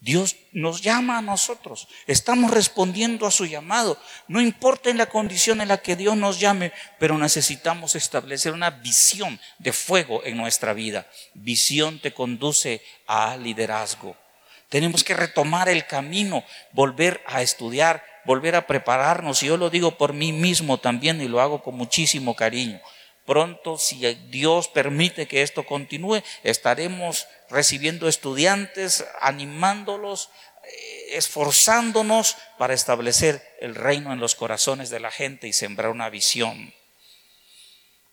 [0.00, 1.88] Dios nos llama a nosotros.
[2.06, 3.98] Estamos respondiendo a su llamado.
[4.28, 8.68] No importa en la condición en la que Dios nos llame, pero necesitamos establecer una
[8.68, 11.10] visión de fuego en nuestra vida.
[11.32, 14.18] Visión te conduce a liderazgo.
[14.68, 19.42] Tenemos que retomar el camino, volver a estudiar, volver a prepararnos.
[19.42, 22.80] Y yo lo digo por mí mismo también y lo hago con muchísimo cariño.
[23.26, 30.28] Pronto, si Dios permite que esto continúe, estaremos recibiendo estudiantes, animándolos,
[30.64, 36.10] eh, esforzándonos para establecer el reino en los corazones de la gente y sembrar una
[36.10, 36.74] visión.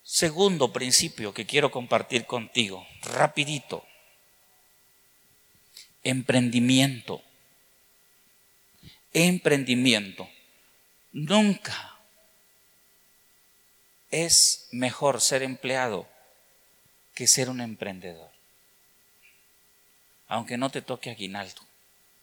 [0.02, 3.84] Segundo principio que quiero compartir contigo, rapidito
[6.02, 7.22] emprendimiento.
[9.12, 10.28] Emprendimiento.
[11.12, 11.98] Nunca
[14.10, 16.08] es mejor ser empleado
[17.14, 18.30] que ser un emprendedor.
[20.28, 21.62] Aunque no te toque aguinaldo,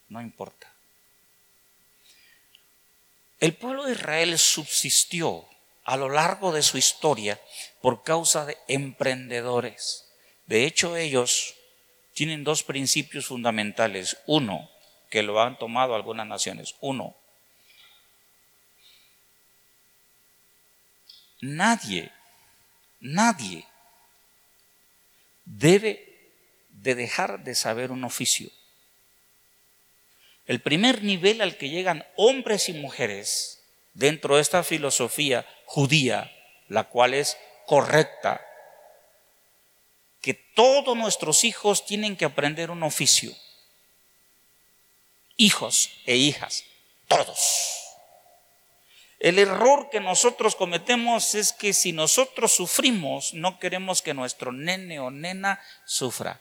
[0.08, 0.72] no importa.
[3.38, 5.48] El pueblo de Israel subsistió
[5.84, 7.40] a lo largo de su historia
[7.80, 10.06] por causa de emprendedores.
[10.46, 11.54] De hecho, ellos
[12.20, 14.18] tienen dos principios fundamentales.
[14.26, 14.70] Uno,
[15.08, 16.74] que lo han tomado algunas naciones.
[16.82, 17.16] Uno,
[21.40, 22.12] nadie,
[23.00, 23.66] nadie
[25.46, 26.34] debe
[26.68, 28.50] de dejar de saber un oficio.
[30.44, 33.62] El primer nivel al que llegan hombres y mujeres
[33.94, 36.30] dentro de esta filosofía judía,
[36.68, 38.46] la cual es correcta,
[40.20, 43.34] que todos nuestros hijos tienen que aprender un oficio.
[45.36, 46.64] Hijos e hijas,
[47.08, 47.80] todos.
[49.18, 54.98] El error que nosotros cometemos es que si nosotros sufrimos, no queremos que nuestro nene
[54.98, 56.40] o nena sufra.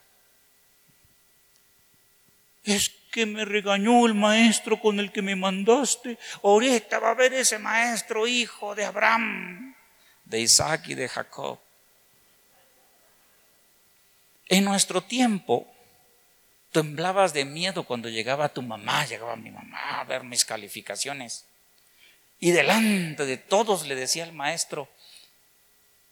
[2.64, 6.18] Es que me regañó el maestro con el que me mandaste.
[6.44, 9.76] Ahorita va a ver ese maestro, hijo de Abraham,
[10.26, 11.60] de Isaac y de Jacob.
[14.50, 15.68] En nuestro tiempo,
[16.72, 21.46] temblabas de miedo cuando llegaba tu mamá, llegaba mi mamá a ver mis calificaciones.
[22.40, 24.90] Y delante de todos le decía al maestro,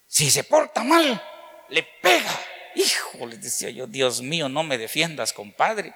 [0.08, 1.22] si se porta mal,
[1.70, 2.40] le pega.
[2.76, 5.96] Hijo, le decía yo, Dios mío, no me defiendas, compadre.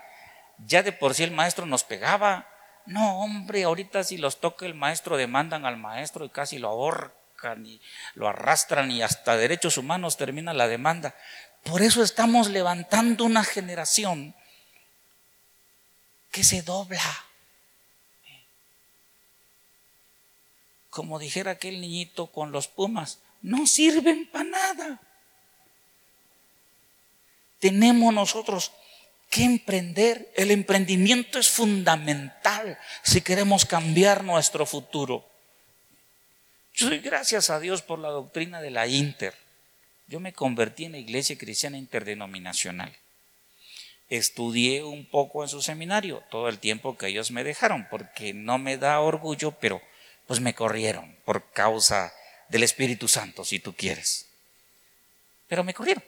[0.66, 2.48] Ya de por sí el maestro nos pegaba.
[2.88, 7.66] No, hombre, ahorita si los toca el maestro, demandan al maestro y casi lo ahorcan
[7.66, 7.80] y
[8.16, 11.14] lo arrastran y hasta derechos humanos termina la demanda.
[11.64, 14.36] Por eso estamos levantando una generación
[16.32, 17.26] que se dobla.
[20.90, 25.02] Como dijera aquel niñito con los pumas, no sirven para nada.
[27.60, 28.72] Tenemos nosotros
[29.30, 30.32] que emprender.
[30.36, 35.26] El emprendimiento es fundamental si queremos cambiar nuestro futuro.
[36.74, 39.34] Yo doy gracias a Dios por la doctrina de la Inter.
[40.12, 42.94] Yo me convertí en la iglesia cristiana interdenominacional.
[44.10, 48.58] Estudié un poco en su seminario todo el tiempo que ellos me dejaron, porque no
[48.58, 49.82] me da orgullo, pero
[50.28, 52.14] pues me corrieron por causa
[52.50, 54.28] del Espíritu Santo, si tú quieres.
[55.48, 56.04] Pero me corrieron.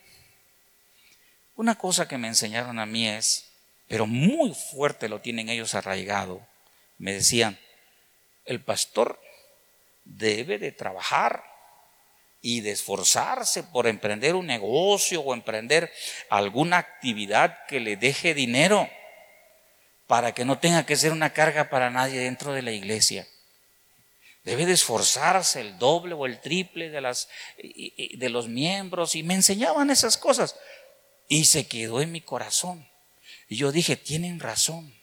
[1.56, 3.52] Una cosa que me enseñaron a mí es,
[3.88, 6.46] pero muy fuerte lo tienen ellos arraigado,
[6.98, 7.58] me decían,
[8.44, 9.18] el pastor
[10.04, 11.53] debe de trabajar
[12.46, 15.90] y de esforzarse por emprender un negocio o emprender
[16.30, 18.90] alguna actividad que le deje dinero
[20.08, 23.26] para que no tenga que ser una carga para nadie dentro de la iglesia.
[24.44, 29.36] Debe de esforzarse el doble o el triple de, las, de los miembros y me
[29.36, 30.58] enseñaban esas cosas.
[31.30, 32.86] Y se quedó en mi corazón.
[33.48, 34.94] Y yo dije, tienen razón.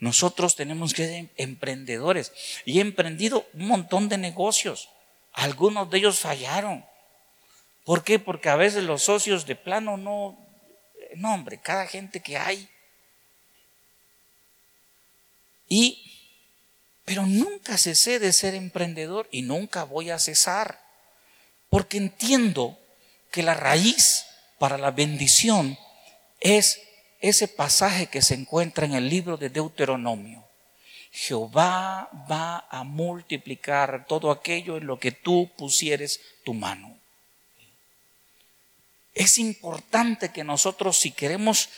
[0.00, 2.32] Nosotros tenemos que ser emprendedores.
[2.64, 4.88] Y he emprendido un montón de negocios.
[5.36, 6.84] Algunos de ellos fallaron.
[7.84, 8.18] ¿Por qué?
[8.18, 10.36] Porque a veces los socios de plano no,
[11.16, 12.68] no hombre, cada gente que hay.
[15.68, 16.02] Y,
[17.04, 20.80] pero nunca cesé de ser emprendedor y nunca voy a cesar.
[21.68, 22.78] Porque entiendo
[23.30, 24.24] que la raíz
[24.58, 25.78] para la bendición
[26.40, 26.80] es
[27.20, 30.45] ese pasaje que se encuentra en el libro de Deuteronomio.
[31.18, 36.98] Jehová va a multiplicar todo aquello en lo que tú pusieres tu mano.
[39.14, 41.70] Es importante que nosotros, si queremos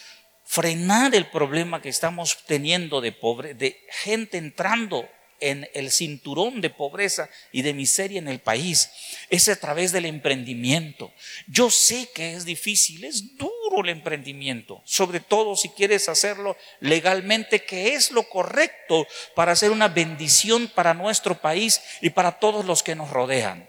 [0.44, 5.08] frenar el problema que estamos teniendo de pobre, de gente entrando
[5.40, 8.90] en el cinturón de pobreza y de miseria en el país
[9.30, 11.12] es a través del emprendimiento.
[11.46, 17.64] Yo sé que es difícil, es duro el emprendimiento, sobre todo si quieres hacerlo legalmente,
[17.64, 22.82] que es lo correcto para hacer una bendición para nuestro país y para todos los
[22.82, 23.68] que nos rodean.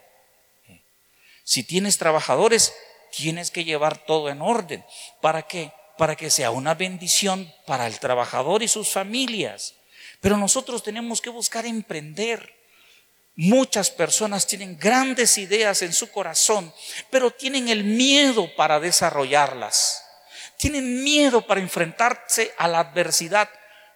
[1.43, 2.73] Si tienes trabajadores,
[3.15, 4.85] tienes que llevar todo en orden.
[5.21, 5.71] ¿Para qué?
[5.97, 9.78] Para que sea una bendición para el trabajador y sus familias
[10.21, 12.55] pero nosotros tenemos que buscar emprender.
[13.35, 16.73] Muchas personas tienen grandes ideas en su corazón,
[17.09, 20.03] pero tienen el miedo para desarrollarlas.
[20.57, 23.49] Tienen miedo para enfrentarse a la adversidad.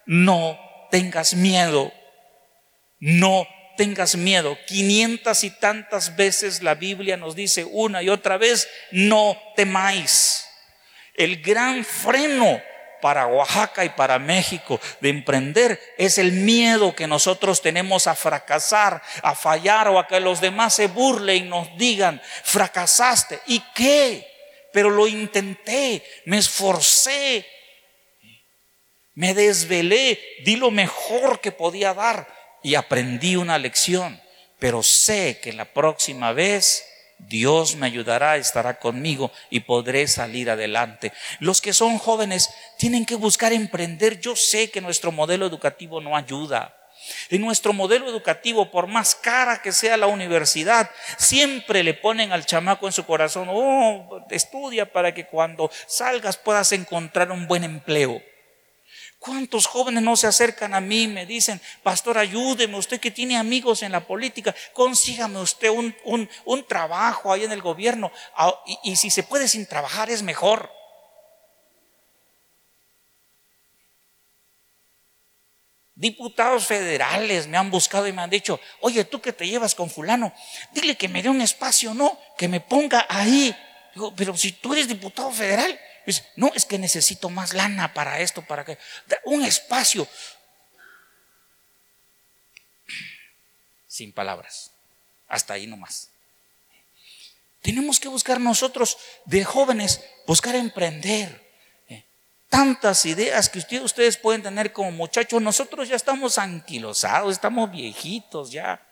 [0.05, 0.57] No
[0.91, 1.91] tengas miedo.
[2.99, 3.45] No
[3.75, 4.57] tengas miedo.
[4.65, 10.45] Quinientas y tantas veces la Biblia nos dice una y otra vez, no temáis.
[11.15, 12.61] El gran freno
[13.03, 19.03] para Oaxaca y para México de emprender es el miedo que nosotros tenemos a fracasar,
[19.21, 23.41] a fallar o a que los demás se burlen y nos digan, fracasaste.
[23.47, 24.25] ¿Y qué?
[24.71, 27.45] Pero lo intenté, me esforcé,
[29.15, 32.33] me desvelé, di lo mejor que podía dar,
[32.63, 34.21] y aprendí una lección,
[34.59, 36.85] pero sé que la próxima vez
[37.27, 41.13] Dios me ayudará, estará conmigo y podré salir adelante.
[41.39, 44.19] Los que son jóvenes tienen que buscar emprender.
[44.19, 46.75] Yo sé que nuestro modelo educativo no ayuda.
[47.29, 52.45] En nuestro modelo educativo, por más cara que sea la universidad, siempre le ponen al
[52.45, 58.21] chamaco en su corazón, oh, estudia para que cuando salgas puedas encontrar un buen empleo.
[59.23, 63.81] ¿Cuántos jóvenes no se acercan a mí me dicen, pastor, ayúdeme, usted que tiene amigos
[63.81, 65.95] en la política, consígame usted un,
[66.43, 70.23] un, trabajo ahí en el gobierno ah, y, y si se puede sin trabajar es
[70.23, 70.69] mejor.
[75.95, 79.89] Diputados federales me han buscado y me han dicho, oye, tú que te llevas con
[79.89, 80.33] fulano,
[80.73, 83.55] dile que me dé un espacio, no, que me ponga ahí.
[83.95, 85.79] Digo, pero si tú eres diputado federal,
[86.35, 88.77] No, es que necesito más lana para esto, para que.
[89.25, 90.07] Un espacio.
[93.87, 94.71] Sin palabras.
[95.27, 96.09] Hasta ahí nomás.
[97.61, 101.41] Tenemos que buscar nosotros de jóvenes, buscar emprender.
[102.49, 105.41] Tantas ideas que ustedes pueden tener como muchachos.
[105.41, 108.85] Nosotros ya estamos anquilosados, estamos viejitos ya.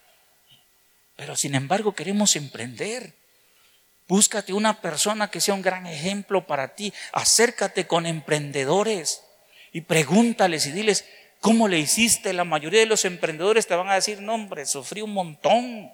[1.16, 3.21] Pero sin embargo queremos emprender.
[4.12, 6.94] Búscate una persona que sea un gran ejemplo para ti.
[7.14, 9.24] Acércate con emprendedores
[9.72, 11.06] y pregúntales y diles,
[11.40, 12.34] ¿cómo le hiciste?
[12.34, 15.94] La mayoría de los emprendedores te van a decir, no hombre, sufrí un montón.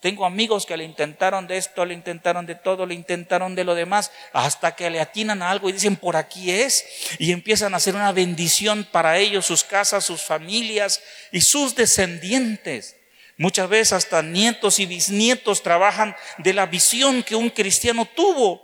[0.00, 3.76] Tengo amigos que le intentaron de esto, le intentaron de todo, le intentaron de lo
[3.76, 6.84] demás, hasta que le atinan a algo y dicen, por aquí es,
[7.20, 12.97] y empiezan a hacer una bendición para ellos, sus casas, sus familias y sus descendientes.
[13.38, 18.60] Muchas veces hasta nietos y bisnietos trabajan de la visión que un cristiano tuvo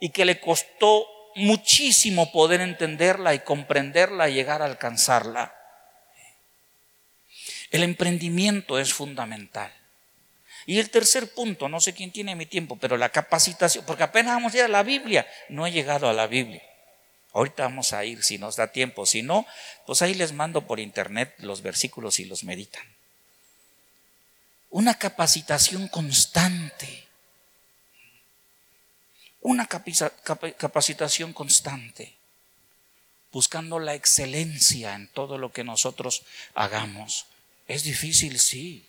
[0.00, 5.54] y que le costó muchísimo poder entenderla y comprenderla y llegar a alcanzarla.
[7.70, 9.70] El emprendimiento es fundamental.
[10.64, 14.34] Y el tercer punto, no sé quién tiene mi tiempo, pero la capacitación, porque apenas
[14.34, 16.62] vamos a ir a la Biblia, no he llegado a la Biblia.
[17.34, 19.46] Ahorita vamos a ir si nos da tiempo, si no,
[19.86, 22.97] pues ahí les mando por internet los versículos y los meditan
[24.70, 27.06] una capacitación constante.
[29.40, 32.16] Una capacitación constante,
[33.32, 36.22] buscando la excelencia en todo lo que nosotros
[36.54, 37.26] hagamos.
[37.68, 38.84] Es difícil, sí.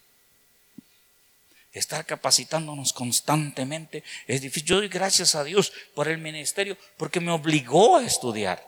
[1.72, 4.68] Estar capacitándonos constantemente es difícil.
[4.68, 8.68] Yo doy gracias a Dios por el ministerio porque me obligó a estudiar.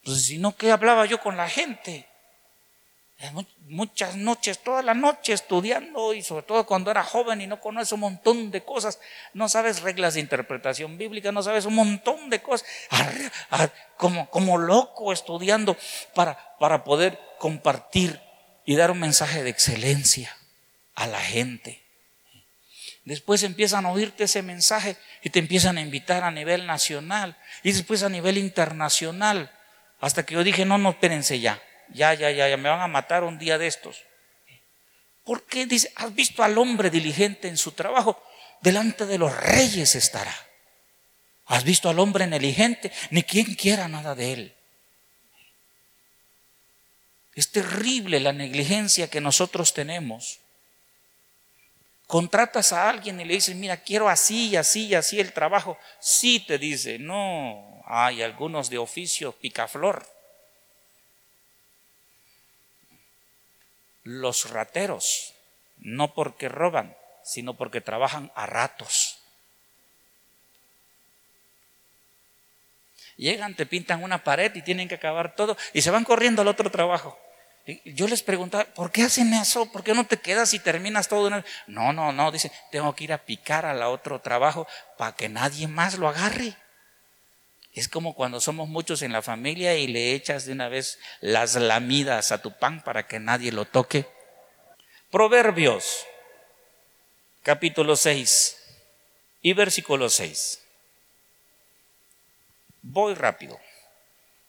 [0.00, 2.09] Entonces, si no, ¿qué hablaba yo con la gente?
[3.68, 7.92] Muchas noches, toda la noche estudiando y sobre todo cuando era joven y no conoces
[7.92, 8.98] un montón de cosas,
[9.34, 12.66] no sabes reglas de interpretación bíblica, no sabes un montón de cosas,
[13.96, 15.76] como, como loco estudiando
[16.14, 18.20] para, para poder compartir
[18.64, 20.34] y dar un mensaje de excelencia
[20.94, 21.82] a la gente.
[23.04, 27.72] Después empiezan a oírte ese mensaje y te empiezan a invitar a nivel nacional y
[27.72, 29.50] después a nivel internacional.
[30.00, 31.60] Hasta que yo dije, no, no, espérense ya
[31.92, 34.04] ya, ya, ya, ya, me van a matar un día de estos.
[35.24, 38.22] ¿Por qué dice, has visto al hombre diligente en su trabajo?
[38.60, 40.34] Delante de los reyes estará.
[41.46, 42.92] ¿Has visto al hombre negligente?
[43.10, 44.54] Ni quien quiera nada de él.
[47.34, 50.40] Es terrible la negligencia que nosotros tenemos.
[52.06, 55.78] Contratas a alguien y le dices, mira, quiero así así y así el trabajo.
[56.00, 60.19] Sí te dice, no, hay algunos de oficio picaflor.
[64.02, 65.34] Los rateros,
[65.78, 69.18] no porque roban, sino porque trabajan a ratos.
[73.16, 76.48] Llegan, te pintan una pared y tienen que acabar todo y se van corriendo al
[76.48, 77.18] otro trabajo.
[77.84, 79.70] yo les preguntaba, ¿por qué hacen eso?
[79.70, 81.26] ¿Por qué no te quedas y terminas todo?
[81.26, 81.44] Una...
[81.66, 85.68] No, no, no, dice, tengo que ir a picar al otro trabajo para que nadie
[85.68, 86.56] más lo agarre.
[87.72, 91.54] Es como cuando somos muchos en la familia y le echas de una vez las
[91.54, 94.06] lamidas a tu pan para que nadie lo toque.
[95.10, 96.04] Proverbios,
[97.42, 98.56] capítulo 6
[99.42, 100.62] y versículo 6.
[102.82, 103.58] Voy rápido.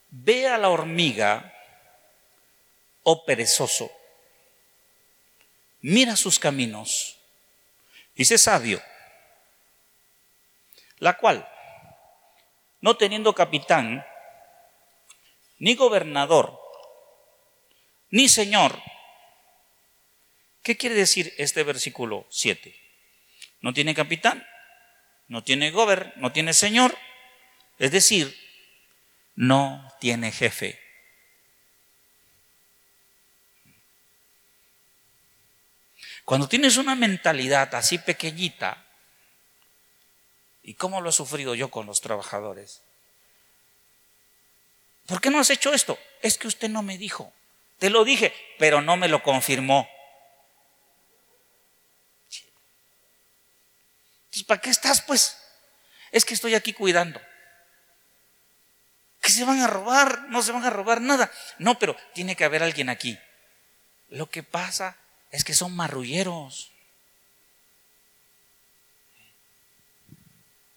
[0.09, 1.53] Ve a la hormiga,
[3.03, 3.91] oh perezoso,
[5.79, 7.17] mira sus caminos,
[8.15, 8.81] dice sabio,
[10.99, 11.47] la cual
[12.81, 14.05] no teniendo capitán,
[15.59, 16.59] ni gobernador,
[18.09, 18.81] ni señor.
[20.63, 22.75] ¿Qué quiere decir este versículo 7?
[23.61, 24.45] No tiene capitán,
[25.27, 26.97] no tiene gobernador, no tiene señor,
[27.77, 28.35] es decir,
[29.35, 30.79] no tiene jefe.
[36.25, 38.85] Cuando tienes una mentalidad así pequeñita,
[40.63, 42.81] ¿y cómo lo he sufrido yo con los trabajadores?
[45.07, 45.97] ¿Por qué no has hecho esto?
[46.21, 47.33] Es que usted no me dijo.
[47.79, 49.89] Te lo dije, pero no me lo confirmó.
[54.25, 55.37] Entonces, ¿para qué estás, pues?
[56.11, 57.19] Es que estoy aquí cuidando.
[59.21, 60.29] ¿Que se van a robar?
[60.29, 61.31] No se van a robar nada.
[61.57, 63.19] No, pero tiene que haber alguien aquí.
[64.09, 64.97] Lo que pasa
[65.31, 66.70] es que son marrulleros.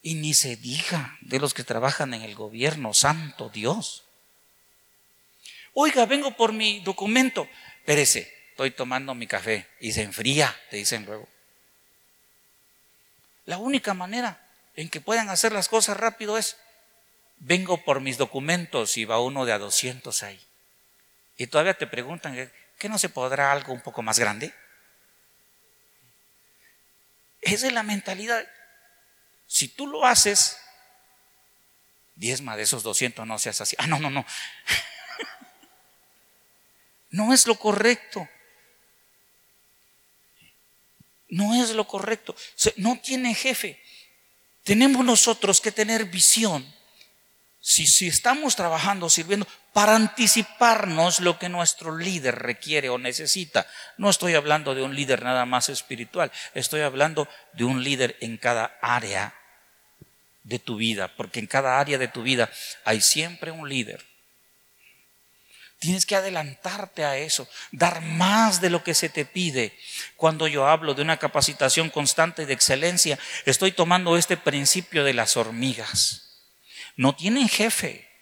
[0.04, 4.04] Y ni se diga de los que trabajan en el gobierno, santo Dios.
[5.72, 7.48] Oiga, vengo por mi documento.
[7.78, 11.26] Espérese, estoy tomando mi café y se enfría, te dicen luego.
[13.46, 14.46] La única manera
[14.76, 16.58] en que puedan hacer las cosas rápido es,
[17.38, 20.38] vengo por mis documentos y va uno de a 200 ahí.
[21.38, 24.52] Y todavía te preguntan, ¿qué no se podrá algo un poco más grande?
[27.40, 28.46] Esa es la mentalidad.
[29.46, 30.56] Si tú lo haces,
[32.14, 33.76] diezma de esos 200 no seas así.
[33.78, 34.24] Ah, no, no, no.
[37.10, 38.28] No es lo correcto.
[41.28, 42.34] No es lo correcto.
[42.74, 43.80] No tiene jefe.
[44.64, 46.66] Tenemos nosotros que tener visión.
[47.60, 53.66] Si, si estamos trabajando, sirviendo, para anticiparnos lo que nuestro líder requiere o necesita.
[53.98, 58.38] No estoy hablando de un líder nada más espiritual, estoy hablando de un líder en
[58.38, 59.34] cada área
[60.44, 62.48] de tu vida, porque en cada área de tu vida
[62.84, 64.06] hay siempre un líder.
[65.80, 69.76] Tienes que adelantarte a eso, dar más de lo que se te pide.
[70.16, 75.36] Cuando yo hablo de una capacitación constante de excelencia, estoy tomando este principio de las
[75.36, 76.44] hormigas.
[76.96, 78.13] No tienen jefe,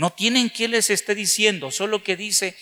[0.00, 2.56] no tienen quien les esté diciendo, solo que dice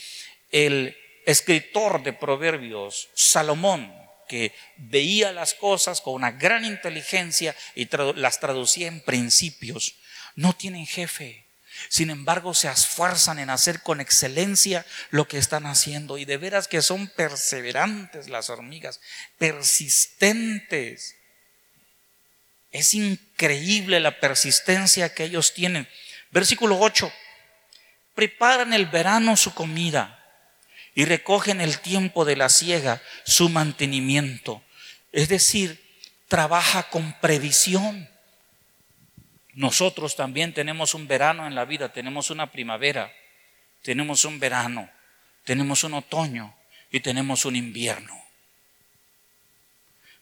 [0.51, 3.95] el escritor de Proverbios, Salomón,
[4.29, 9.95] que veía las cosas con una gran inteligencia y las traducía en principios.
[10.35, 11.47] No tienen jefe.
[11.89, 16.19] Sin embargo, se esfuerzan en hacer con excelencia lo que están haciendo.
[16.19, 18.99] Y de veras que son perseverantes las hormigas,
[19.39, 21.15] persistentes.
[22.73, 25.89] Es increíble la persistencia que ellos tienen.
[26.33, 27.13] Versículo 8.
[28.19, 30.19] Preparan el verano su comida
[30.93, 34.61] y recogen el tiempo de la siega su mantenimiento.
[35.13, 35.81] Es decir,
[36.27, 38.11] trabaja con previsión.
[39.53, 43.13] Nosotros también tenemos un verano en la vida, tenemos una primavera,
[43.83, 44.91] tenemos un verano,
[45.45, 46.57] tenemos un otoño
[46.91, 48.21] y tenemos un invierno.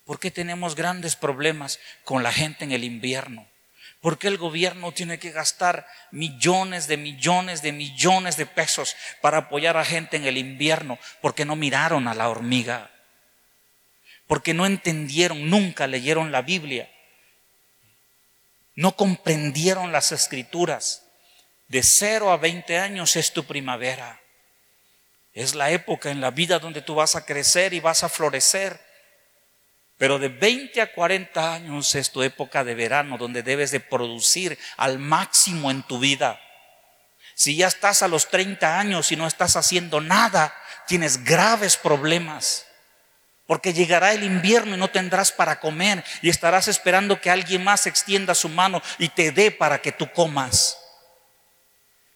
[0.04, 3.48] ¿Por qué tenemos grandes problemas con la gente en el invierno?
[4.06, 9.38] ¿Por qué el gobierno tiene que gastar millones de millones de millones de pesos para
[9.38, 10.96] apoyar a gente en el invierno?
[11.20, 12.92] Porque no miraron a la hormiga.
[14.28, 16.88] Porque no entendieron, nunca leyeron la Biblia
[18.76, 21.02] no comprendieron las escrituras.
[21.66, 24.20] De 0 a 20 años es tu primavera.
[25.32, 28.85] Es la época en la vida donde tú vas a crecer y vas a florecer.
[29.98, 34.58] Pero de 20 a 40 años es tu época de verano donde debes de producir
[34.76, 36.38] al máximo en tu vida.
[37.34, 40.54] Si ya estás a los 30 años y no estás haciendo nada,
[40.86, 42.66] tienes graves problemas.
[43.46, 47.86] Porque llegará el invierno y no tendrás para comer y estarás esperando que alguien más
[47.86, 50.78] extienda su mano y te dé para que tú comas.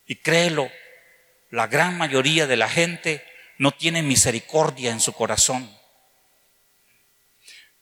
[0.06, 0.70] Y créelo,
[1.50, 3.24] la gran mayoría de la gente
[3.58, 5.79] no tiene misericordia en su corazón.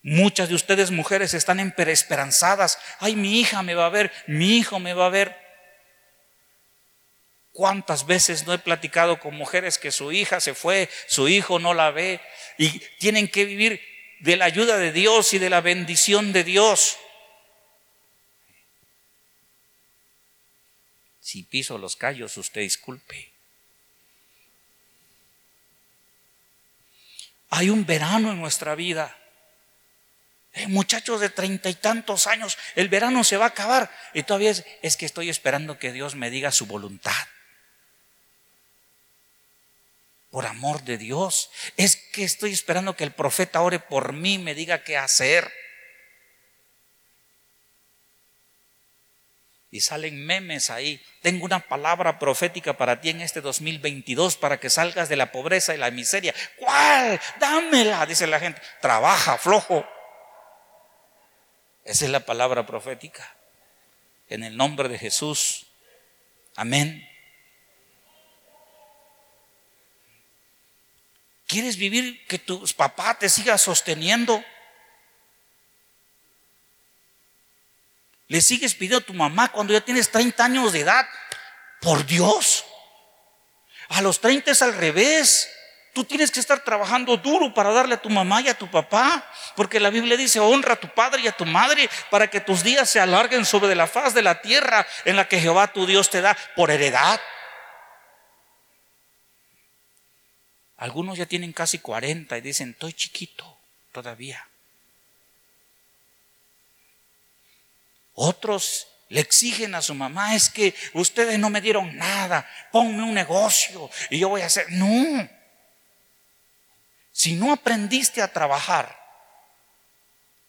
[0.08, 2.78] Muchas de ustedes mujeres están esperanzadas.
[2.98, 5.36] Ay, mi hija me va a ver, mi hijo me va a ver.
[7.52, 11.74] ¿Cuántas veces no he platicado con mujeres que su hija se fue, su hijo no
[11.74, 12.22] la ve
[12.56, 13.82] y tienen que vivir
[14.20, 16.96] de la ayuda de Dios y de la bendición de Dios?
[21.20, 23.30] Si piso los callos, usted disculpe.
[27.50, 29.17] Hay un verano en nuestra vida.
[30.58, 33.90] Eh, muchachos de treinta y tantos años, el verano se va a acabar.
[34.12, 34.52] Y todavía
[34.82, 37.14] es que estoy esperando que Dios me diga su voluntad
[40.30, 41.50] por amor de Dios.
[41.76, 45.50] Es que estoy esperando que el profeta ore por mí, me diga qué hacer.
[49.70, 51.02] Y salen memes ahí.
[51.22, 55.74] Tengo una palabra profética para ti en este 2022 para que salgas de la pobreza
[55.74, 56.34] y la miseria.
[56.56, 57.20] ¿Cuál?
[57.38, 58.62] Dámela, dice la gente.
[58.80, 59.86] Trabaja, flojo.
[61.88, 63.34] Esa es la palabra profética.
[64.28, 65.64] En el nombre de Jesús.
[66.54, 67.08] Amén.
[71.46, 74.44] ¿Quieres vivir que tu papá te siga sosteniendo?
[78.26, 81.08] Le sigues pidiendo a tu mamá cuando ya tienes 30 años de edad.
[81.80, 82.66] Por Dios.
[83.88, 85.48] A los 30 es al revés.
[85.98, 89.28] Tú tienes que estar trabajando duro para darle a tu mamá y a tu papá,
[89.56, 92.62] porque la Biblia dice, honra a tu padre y a tu madre para que tus
[92.62, 96.08] días se alarguen sobre la faz de la tierra en la que Jehová tu Dios
[96.08, 97.20] te da por heredad.
[100.76, 103.58] Algunos ya tienen casi 40 y dicen, estoy chiquito
[103.90, 104.46] todavía.
[108.14, 113.14] Otros le exigen a su mamá, es que ustedes no me dieron nada, ponme un
[113.14, 114.66] negocio y yo voy a hacer.
[114.70, 115.37] No.
[117.18, 118.96] Si no aprendiste a trabajar,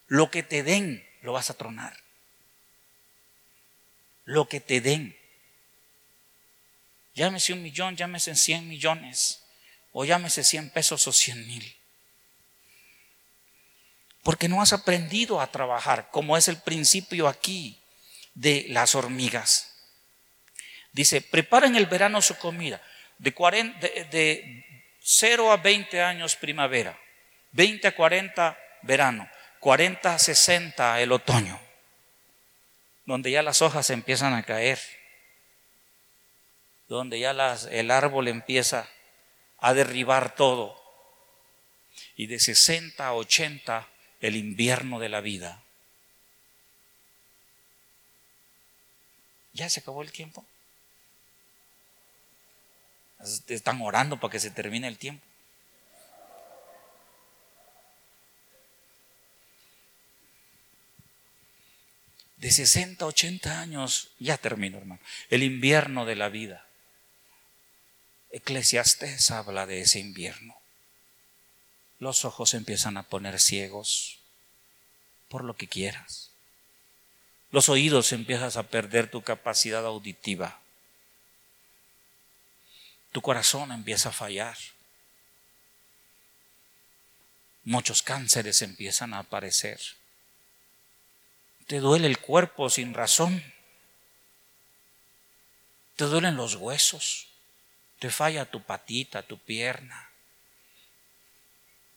[0.05, 1.97] lo que te den lo vas a tronar.
[4.23, 5.17] Lo que te den.
[7.15, 9.43] Llámese un millón, llámese cien millones,
[9.93, 11.75] o llámese cien pesos o cien mil.
[14.21, 17.81] Porque no has aprendido a trabajar, como es el principio aquí
[18.35, 19.73] de las hormigas.
[20.91, 22.79] Dice, preparen el verano su comida.
[23.17, 23.79] De, 40,
[24.11, 24.68] de,
[25.11, 26.95] 0 a 20 años primavera,
[27.53, 29.27] 20 a 40 verano,
[29.59, 31.59] 40 a 60 el otoño,
[33.05, 34.79] donde ya las hojas empiezan a caer,
[36.87, 38.87] donde ya las, el árbol empieza
[39.57, 40.79] a derribar todo,
[42.15, 43.87] y de 60 a 80
[44.21, 45.63] el invierno de la vida.
[49.53, 50.45] ¿Ya se acabó el tiempo?
[53.47, 55.25] Están orando para que se termine el tiempo.
[62.37, 66.65] De 60 80 años, ya termino hermano, el invierno de la vida.
[68.31, 70.55] Eclesiastés habla de ese invierno.
[71.99, 74.19] Los ojos empiezan a poner ciegos
[75.27, 76.31] por lo que quieras.
[77.51, 80.61] Los oídos empiezas a perder tu capacidad auditiva
[83.11, 84.57] tu corazón empieza a fallar.
[87.63, 89.79] Muchos cánceres empiezan a aparecer.
[91.67, 93.43] Te duele el cuerpo sin razón.
[95.95, 97.27] Te duelen los huesos.
[97.99, 100.09] Te falla tu patita, tu pierna.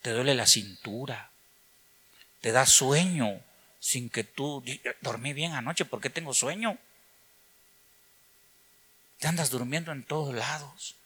[0.02, 1.30] Te duele la cintura.
[2.40, 3.40] Te da sueño
[3.78, 4.64] sin que tú
[5.00, 5.84] dormí bien anoche.
[5.84, 6.76] ¿Por qué tengo sueño?
[9.18, 10.96] Te andas durmiendo en todos lados.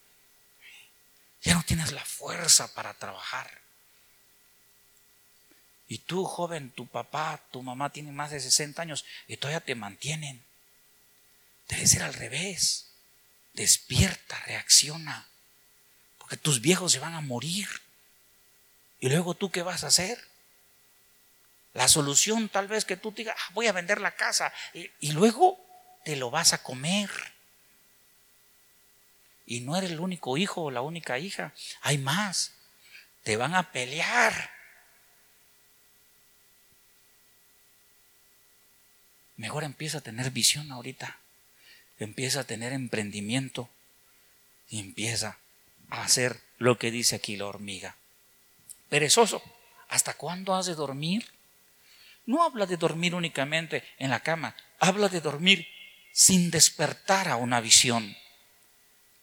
[1.46, 3.48] Ya no tienes la fuerza para trabajar.
[5.86, 9.76] Y tú, joven, tu papá, tu mamá tienen más de 60 años y todavía te
[9.76, 10.44] mantienen.
[11.68, 12.88] Debe ser al revés.
[13.52, 15.28] Despierta, reacciona.
[16.18, 17.68] Porque tus viejos se van a morir.
[18.98, 20.18] ¿Y luego tú qué vas a hacer?
[21.74, 24.52] La solución tal vez que tú digas, ah, voy a vender la casa.
[24.74, 25.64] Y, y luego
[26.04, 27.08] te lo vas a comer.
[29.46, 31.54] Y no eres el único hijo o la única hija.
[31.80, 32.52] Hay más.
[33.22, 34.50] Te van a pelear.
[39.36, 41.18] Mejor empieza a tener visión ahorita.
[41.98, 43.70] Empieza a tener emprendimiento.
[44.68, 45.38] Y empieza
[45.90, 47.96] a hacer lo que dice aquí la hormiga.
[48.88, 49.42] Perezoso.
[49.88, 51.30] ¿Hasta cuándo has de dormir?
[52.24, 54.56] No habla de dormir únicamente en la cama.
[54.80, 55.68] Habla de dormir
[56.12, 58.16] sin despertar a una visión.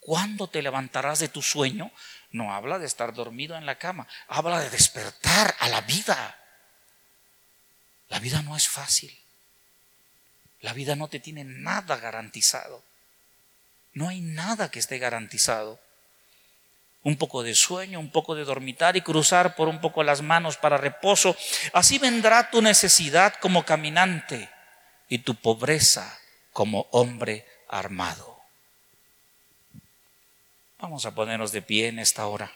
[0.05, 1.91] ¿Cuándo te levantarás de tu sueño?
[2.31, 6.39] No habla de estar dormido en la cama, habla de despertar a la vida.
[8.09, 9.17] La vida no es fácil.
[10.59, 12.83] La vida no te tiene nada garantizado.
[13.93, 15.79] No hay nada que esté garantizado.
[17.03, 20.57] Un poco de sueño, un poco de dormitar y cruzar por un poco las manos
[20.57, 21.35] para reposo.
[21.73, 24.49] Así vendrá tu necesidad como caminante
[25.07, 26.17] y tu pobreza
[26.51, 28.32] como hombre armado.
[30.83, 32.51] Vamos a ponernos de pie en esta hora.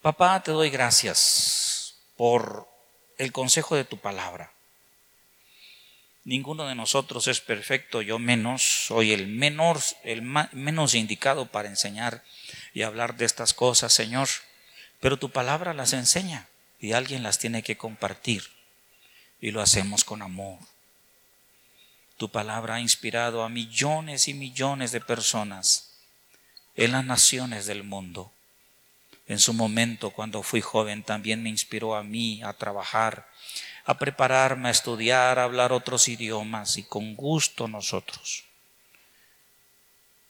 [0.00, 2.68] Papá, te doy gracias por
[3.18, 4.52] el consejo de tu palabra.
[6.24, 12.24] Ninguno de nosotros es perfecto, yo menos, soy el menor, el menos indicado para enseñar
[12.74, 14.28] y hablar de estas cosas, Señor.
[14.98, 16.48] Pero tu palabra las enseña
[16.80, 18.42] y alguien las tiene que compartir
[19.42, 20.58] y lo hacemos con amor.
[22.16, 25.90] Tu palabra ha inspirado a millones y millones de personas
[26.76, 28.32] en las naciones del mundo.
[29.26, 33.28] En su momento, cuando fui joven, también me inspiró a mí a trabajar,
[33.84, 38.44] a prepararme a estudiar, a hablar otros idiomas y con gusto nosotros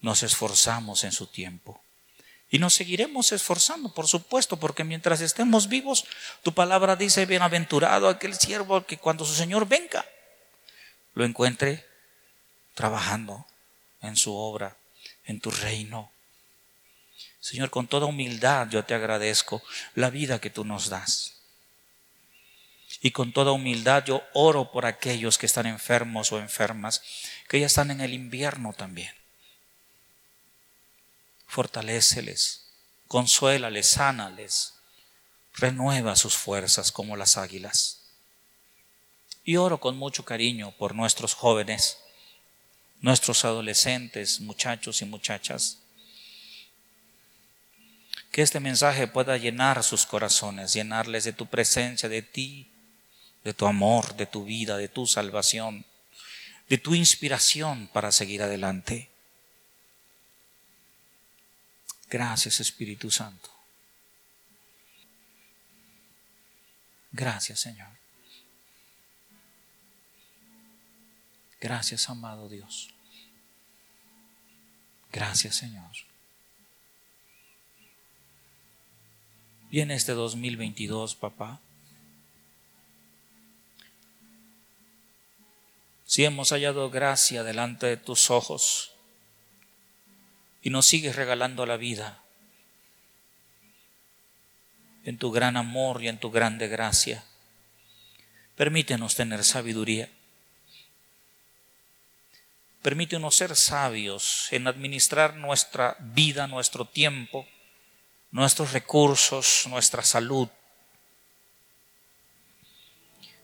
[0.01, 1.82] nos esforzamos en su tiempo.
[2.53, 6.05] Y nos seguiremos esforzando, por supuesto, porque mientras estemos vivos,
[6.43, 10.05] tu palabra dice, bienaventurado aquel siervo que cuando su Señor venga,
[11.15, 11.87] lo encuentre
[12.75, 13.47] trabajando
[14.03, 14.77] en su obra,
[15.25, 16.13] en tu reino.
[17.41, 19.63] Señor, con toda humildad yo te agradezco
[19.95, 21.39] la vida que tú nos das.
[23.01, 27.03] Y con toda humildad yo oro por aquellos que están enfermos o enfermas,
[27.49, 29.22] que ya están en el invierno también.
[31.53, 32.63] Fortaléceles,
[33.09, 34.73] consuélales, sánales,
[35.53, 38.05] renueva sus fuerzas como las águilas.
[39.45, 41.99] Y oro con mucho cariño por nuestros jóvenes,
[43.03, 45.81] nuestros adolescentes, muchachos y muchachas.
[48.31, 52.73] Que este mensaje pueda llenar sus corazones, llenarles de tu presencia, de ti,
[53.45, 55.85] de tu amor, de tu vida, de tu salvación,
[56.71, 59.12] de tu inspiración para seguir adelante.
[62.13, 63.49] Gracias Espíritu Santo.
[67.11, 67.89] Gracias Señor.
[71.59, 72.91] Gracias amado Dios.
[75.11, 75.91] Gracias Señor.
[79.71, 81.63] Viene este 2022, papá.
[86.05, 88.92] si hemos hallado gracia delante de tus ojos
[90.63, 92.23] y nos sigues regalando la vida
[95.05, 97.25] en tu gran amor y en tu grande gracia,
[98.57, 100.09] permítenos tener sabiduría.
[102.83, 107.47] Permítenos ser sabios en administrar nuestra vida, nuestro tiempo,
[108.31, 110.49] nuestros recursos, nuestra salud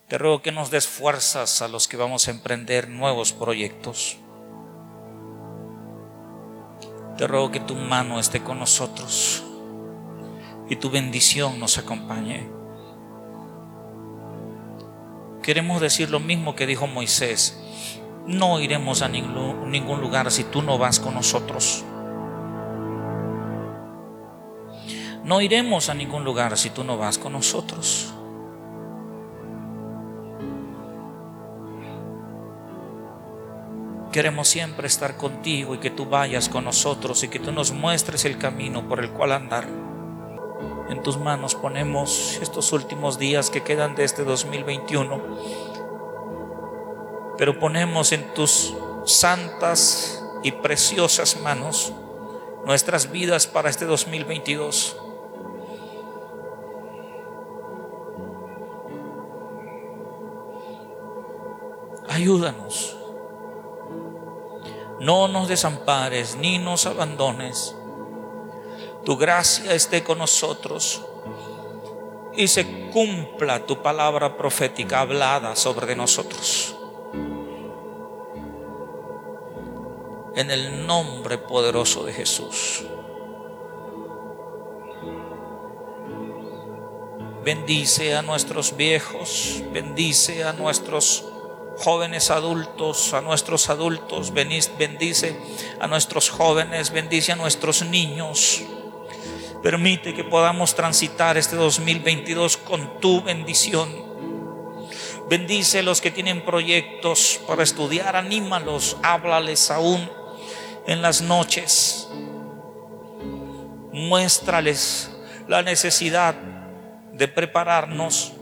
[0.09, 4.17] te ruego que nos des fuerzas a los que vamos a emprender nuevos proyectos.
[7.19, 9.43] Te ruego que tu mano esté con nosotros
[10.71, 12.49] y tu bendición nos acompañe.
[15.43, 17.59] Queremos decir lo mismo que dijo Moisés.
[18.29, 21.85] No iremos a ningún lugar si tú no vas con nosotros.
[25.25, 28.15] No iremos a ningún lugar si tú no vas con nosotros.
[34.13, 38.25] Queremos siempre estar contigo y que tú vayas con nosotros y que tú nos muestres
[38.25, 39.69] el camino por el cual andar.
[40.89, 45.21] En tus manos ponemos estos últimos días que quedan de este 2021,
[47.37, 51.93] pero ponemos en tus santas y preciosas manos
[52.65, 54.97] nuestras vidas para este 2022.
[62.09, 62.98] Ayúdanos
[65.01, 67.75] no nos desampares ni nos abandones.
[69.05, 71.03] Tu gracia esté con nosotros
[72.37, 76.75] y se cumpla tu palabra profética hablada sobre nosotros.
[80.37, 82.85] En el nombre poderoso de Jesús.
[87.45, 91.25] Bendice a nuestros viejos, bendice a nuestros
[91.79, 95.37] jóvenes adultos, a nuestros adultos, bendice
[95.81, 98.63] a nuestros jóvenes, bendice a nuestros niños.
[99.63, 103.89] Permite que podamos transitar este 2022 con tu bendición.
[105.29, 110.09] Bendice a los que tienen proyectos para estudiar, anímalos, háblales aún
[110.87, 112.09] en las noches.
[113.93, 115.11] Muéstrales
[115.49, 116.35] la necesidad
[117.13, 118.33] de prepararnos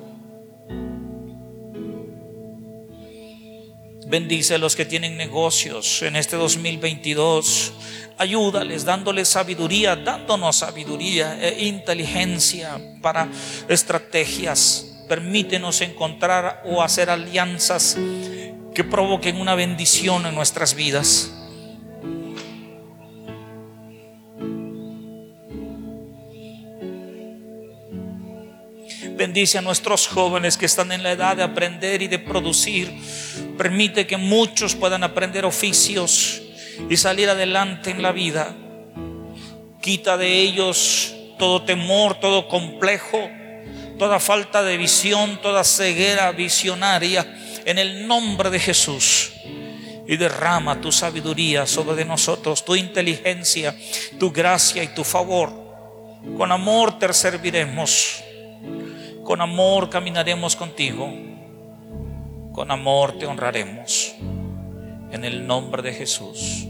[4.09, 7.73] Bendice a los que tienen negocios en este 2022.
[8.19, 13.27] Ayúdales dándoles sabiduría, dándonos sabiduría e inteligencia para
[13.69, 15.05] estrategias.
[15.09, 17.97] Permítenos encontrar o hacer alianzas
[18.73, 21.33] que provoquen una bendición en nuestras vidas.
[29.37, 32.91] Bendice a nuestros jóvenes que están en la edad de aprender y de producir.
[33.59, 36.41] Permite que muchos puedan aprender oficios
[36.89, 38.57] y salir adelante en la vida.
[39.83, 43.29] Quita de ellos todo temor, todo complejo,
[43.99, 47.31] toda falta de visión, toda ceguera visionaria
[47.67, 49.33] en el nombre de Jesús.
[50.09, 53.77] Y derrama tu sabiduría sobre nosotros, tu inteligencia,
[54.19, 55.53] tu gracia y tu favor.
[56.39, 58.23] Con amor te serviremos
[59.27, 61.13] con amor caminaremos contigo.
[62.53, 64.15] Con amor te honraremos.
[65.11, 66.69] En el nombre de Jesús.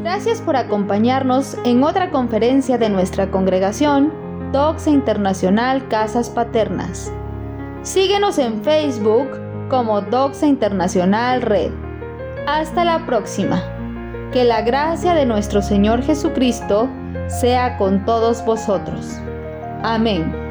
[0.00, 4.12] Gracias por acompañarnos en otra conferencia de nuestra congregación,
[4.50, 7.12] Doxa Internacional Casas Paternas.
[7.82, 11.72] Síguenos en Facebook como Doxa Internacional Red.
[12.46, 13.62] Hasta la próxima.
[14.32, 16.88] Que la gracia de nuestro Señor Jesucristo
[17.28, 19.18] sea con todos vosotros.
[19.82, 20.47] Amén.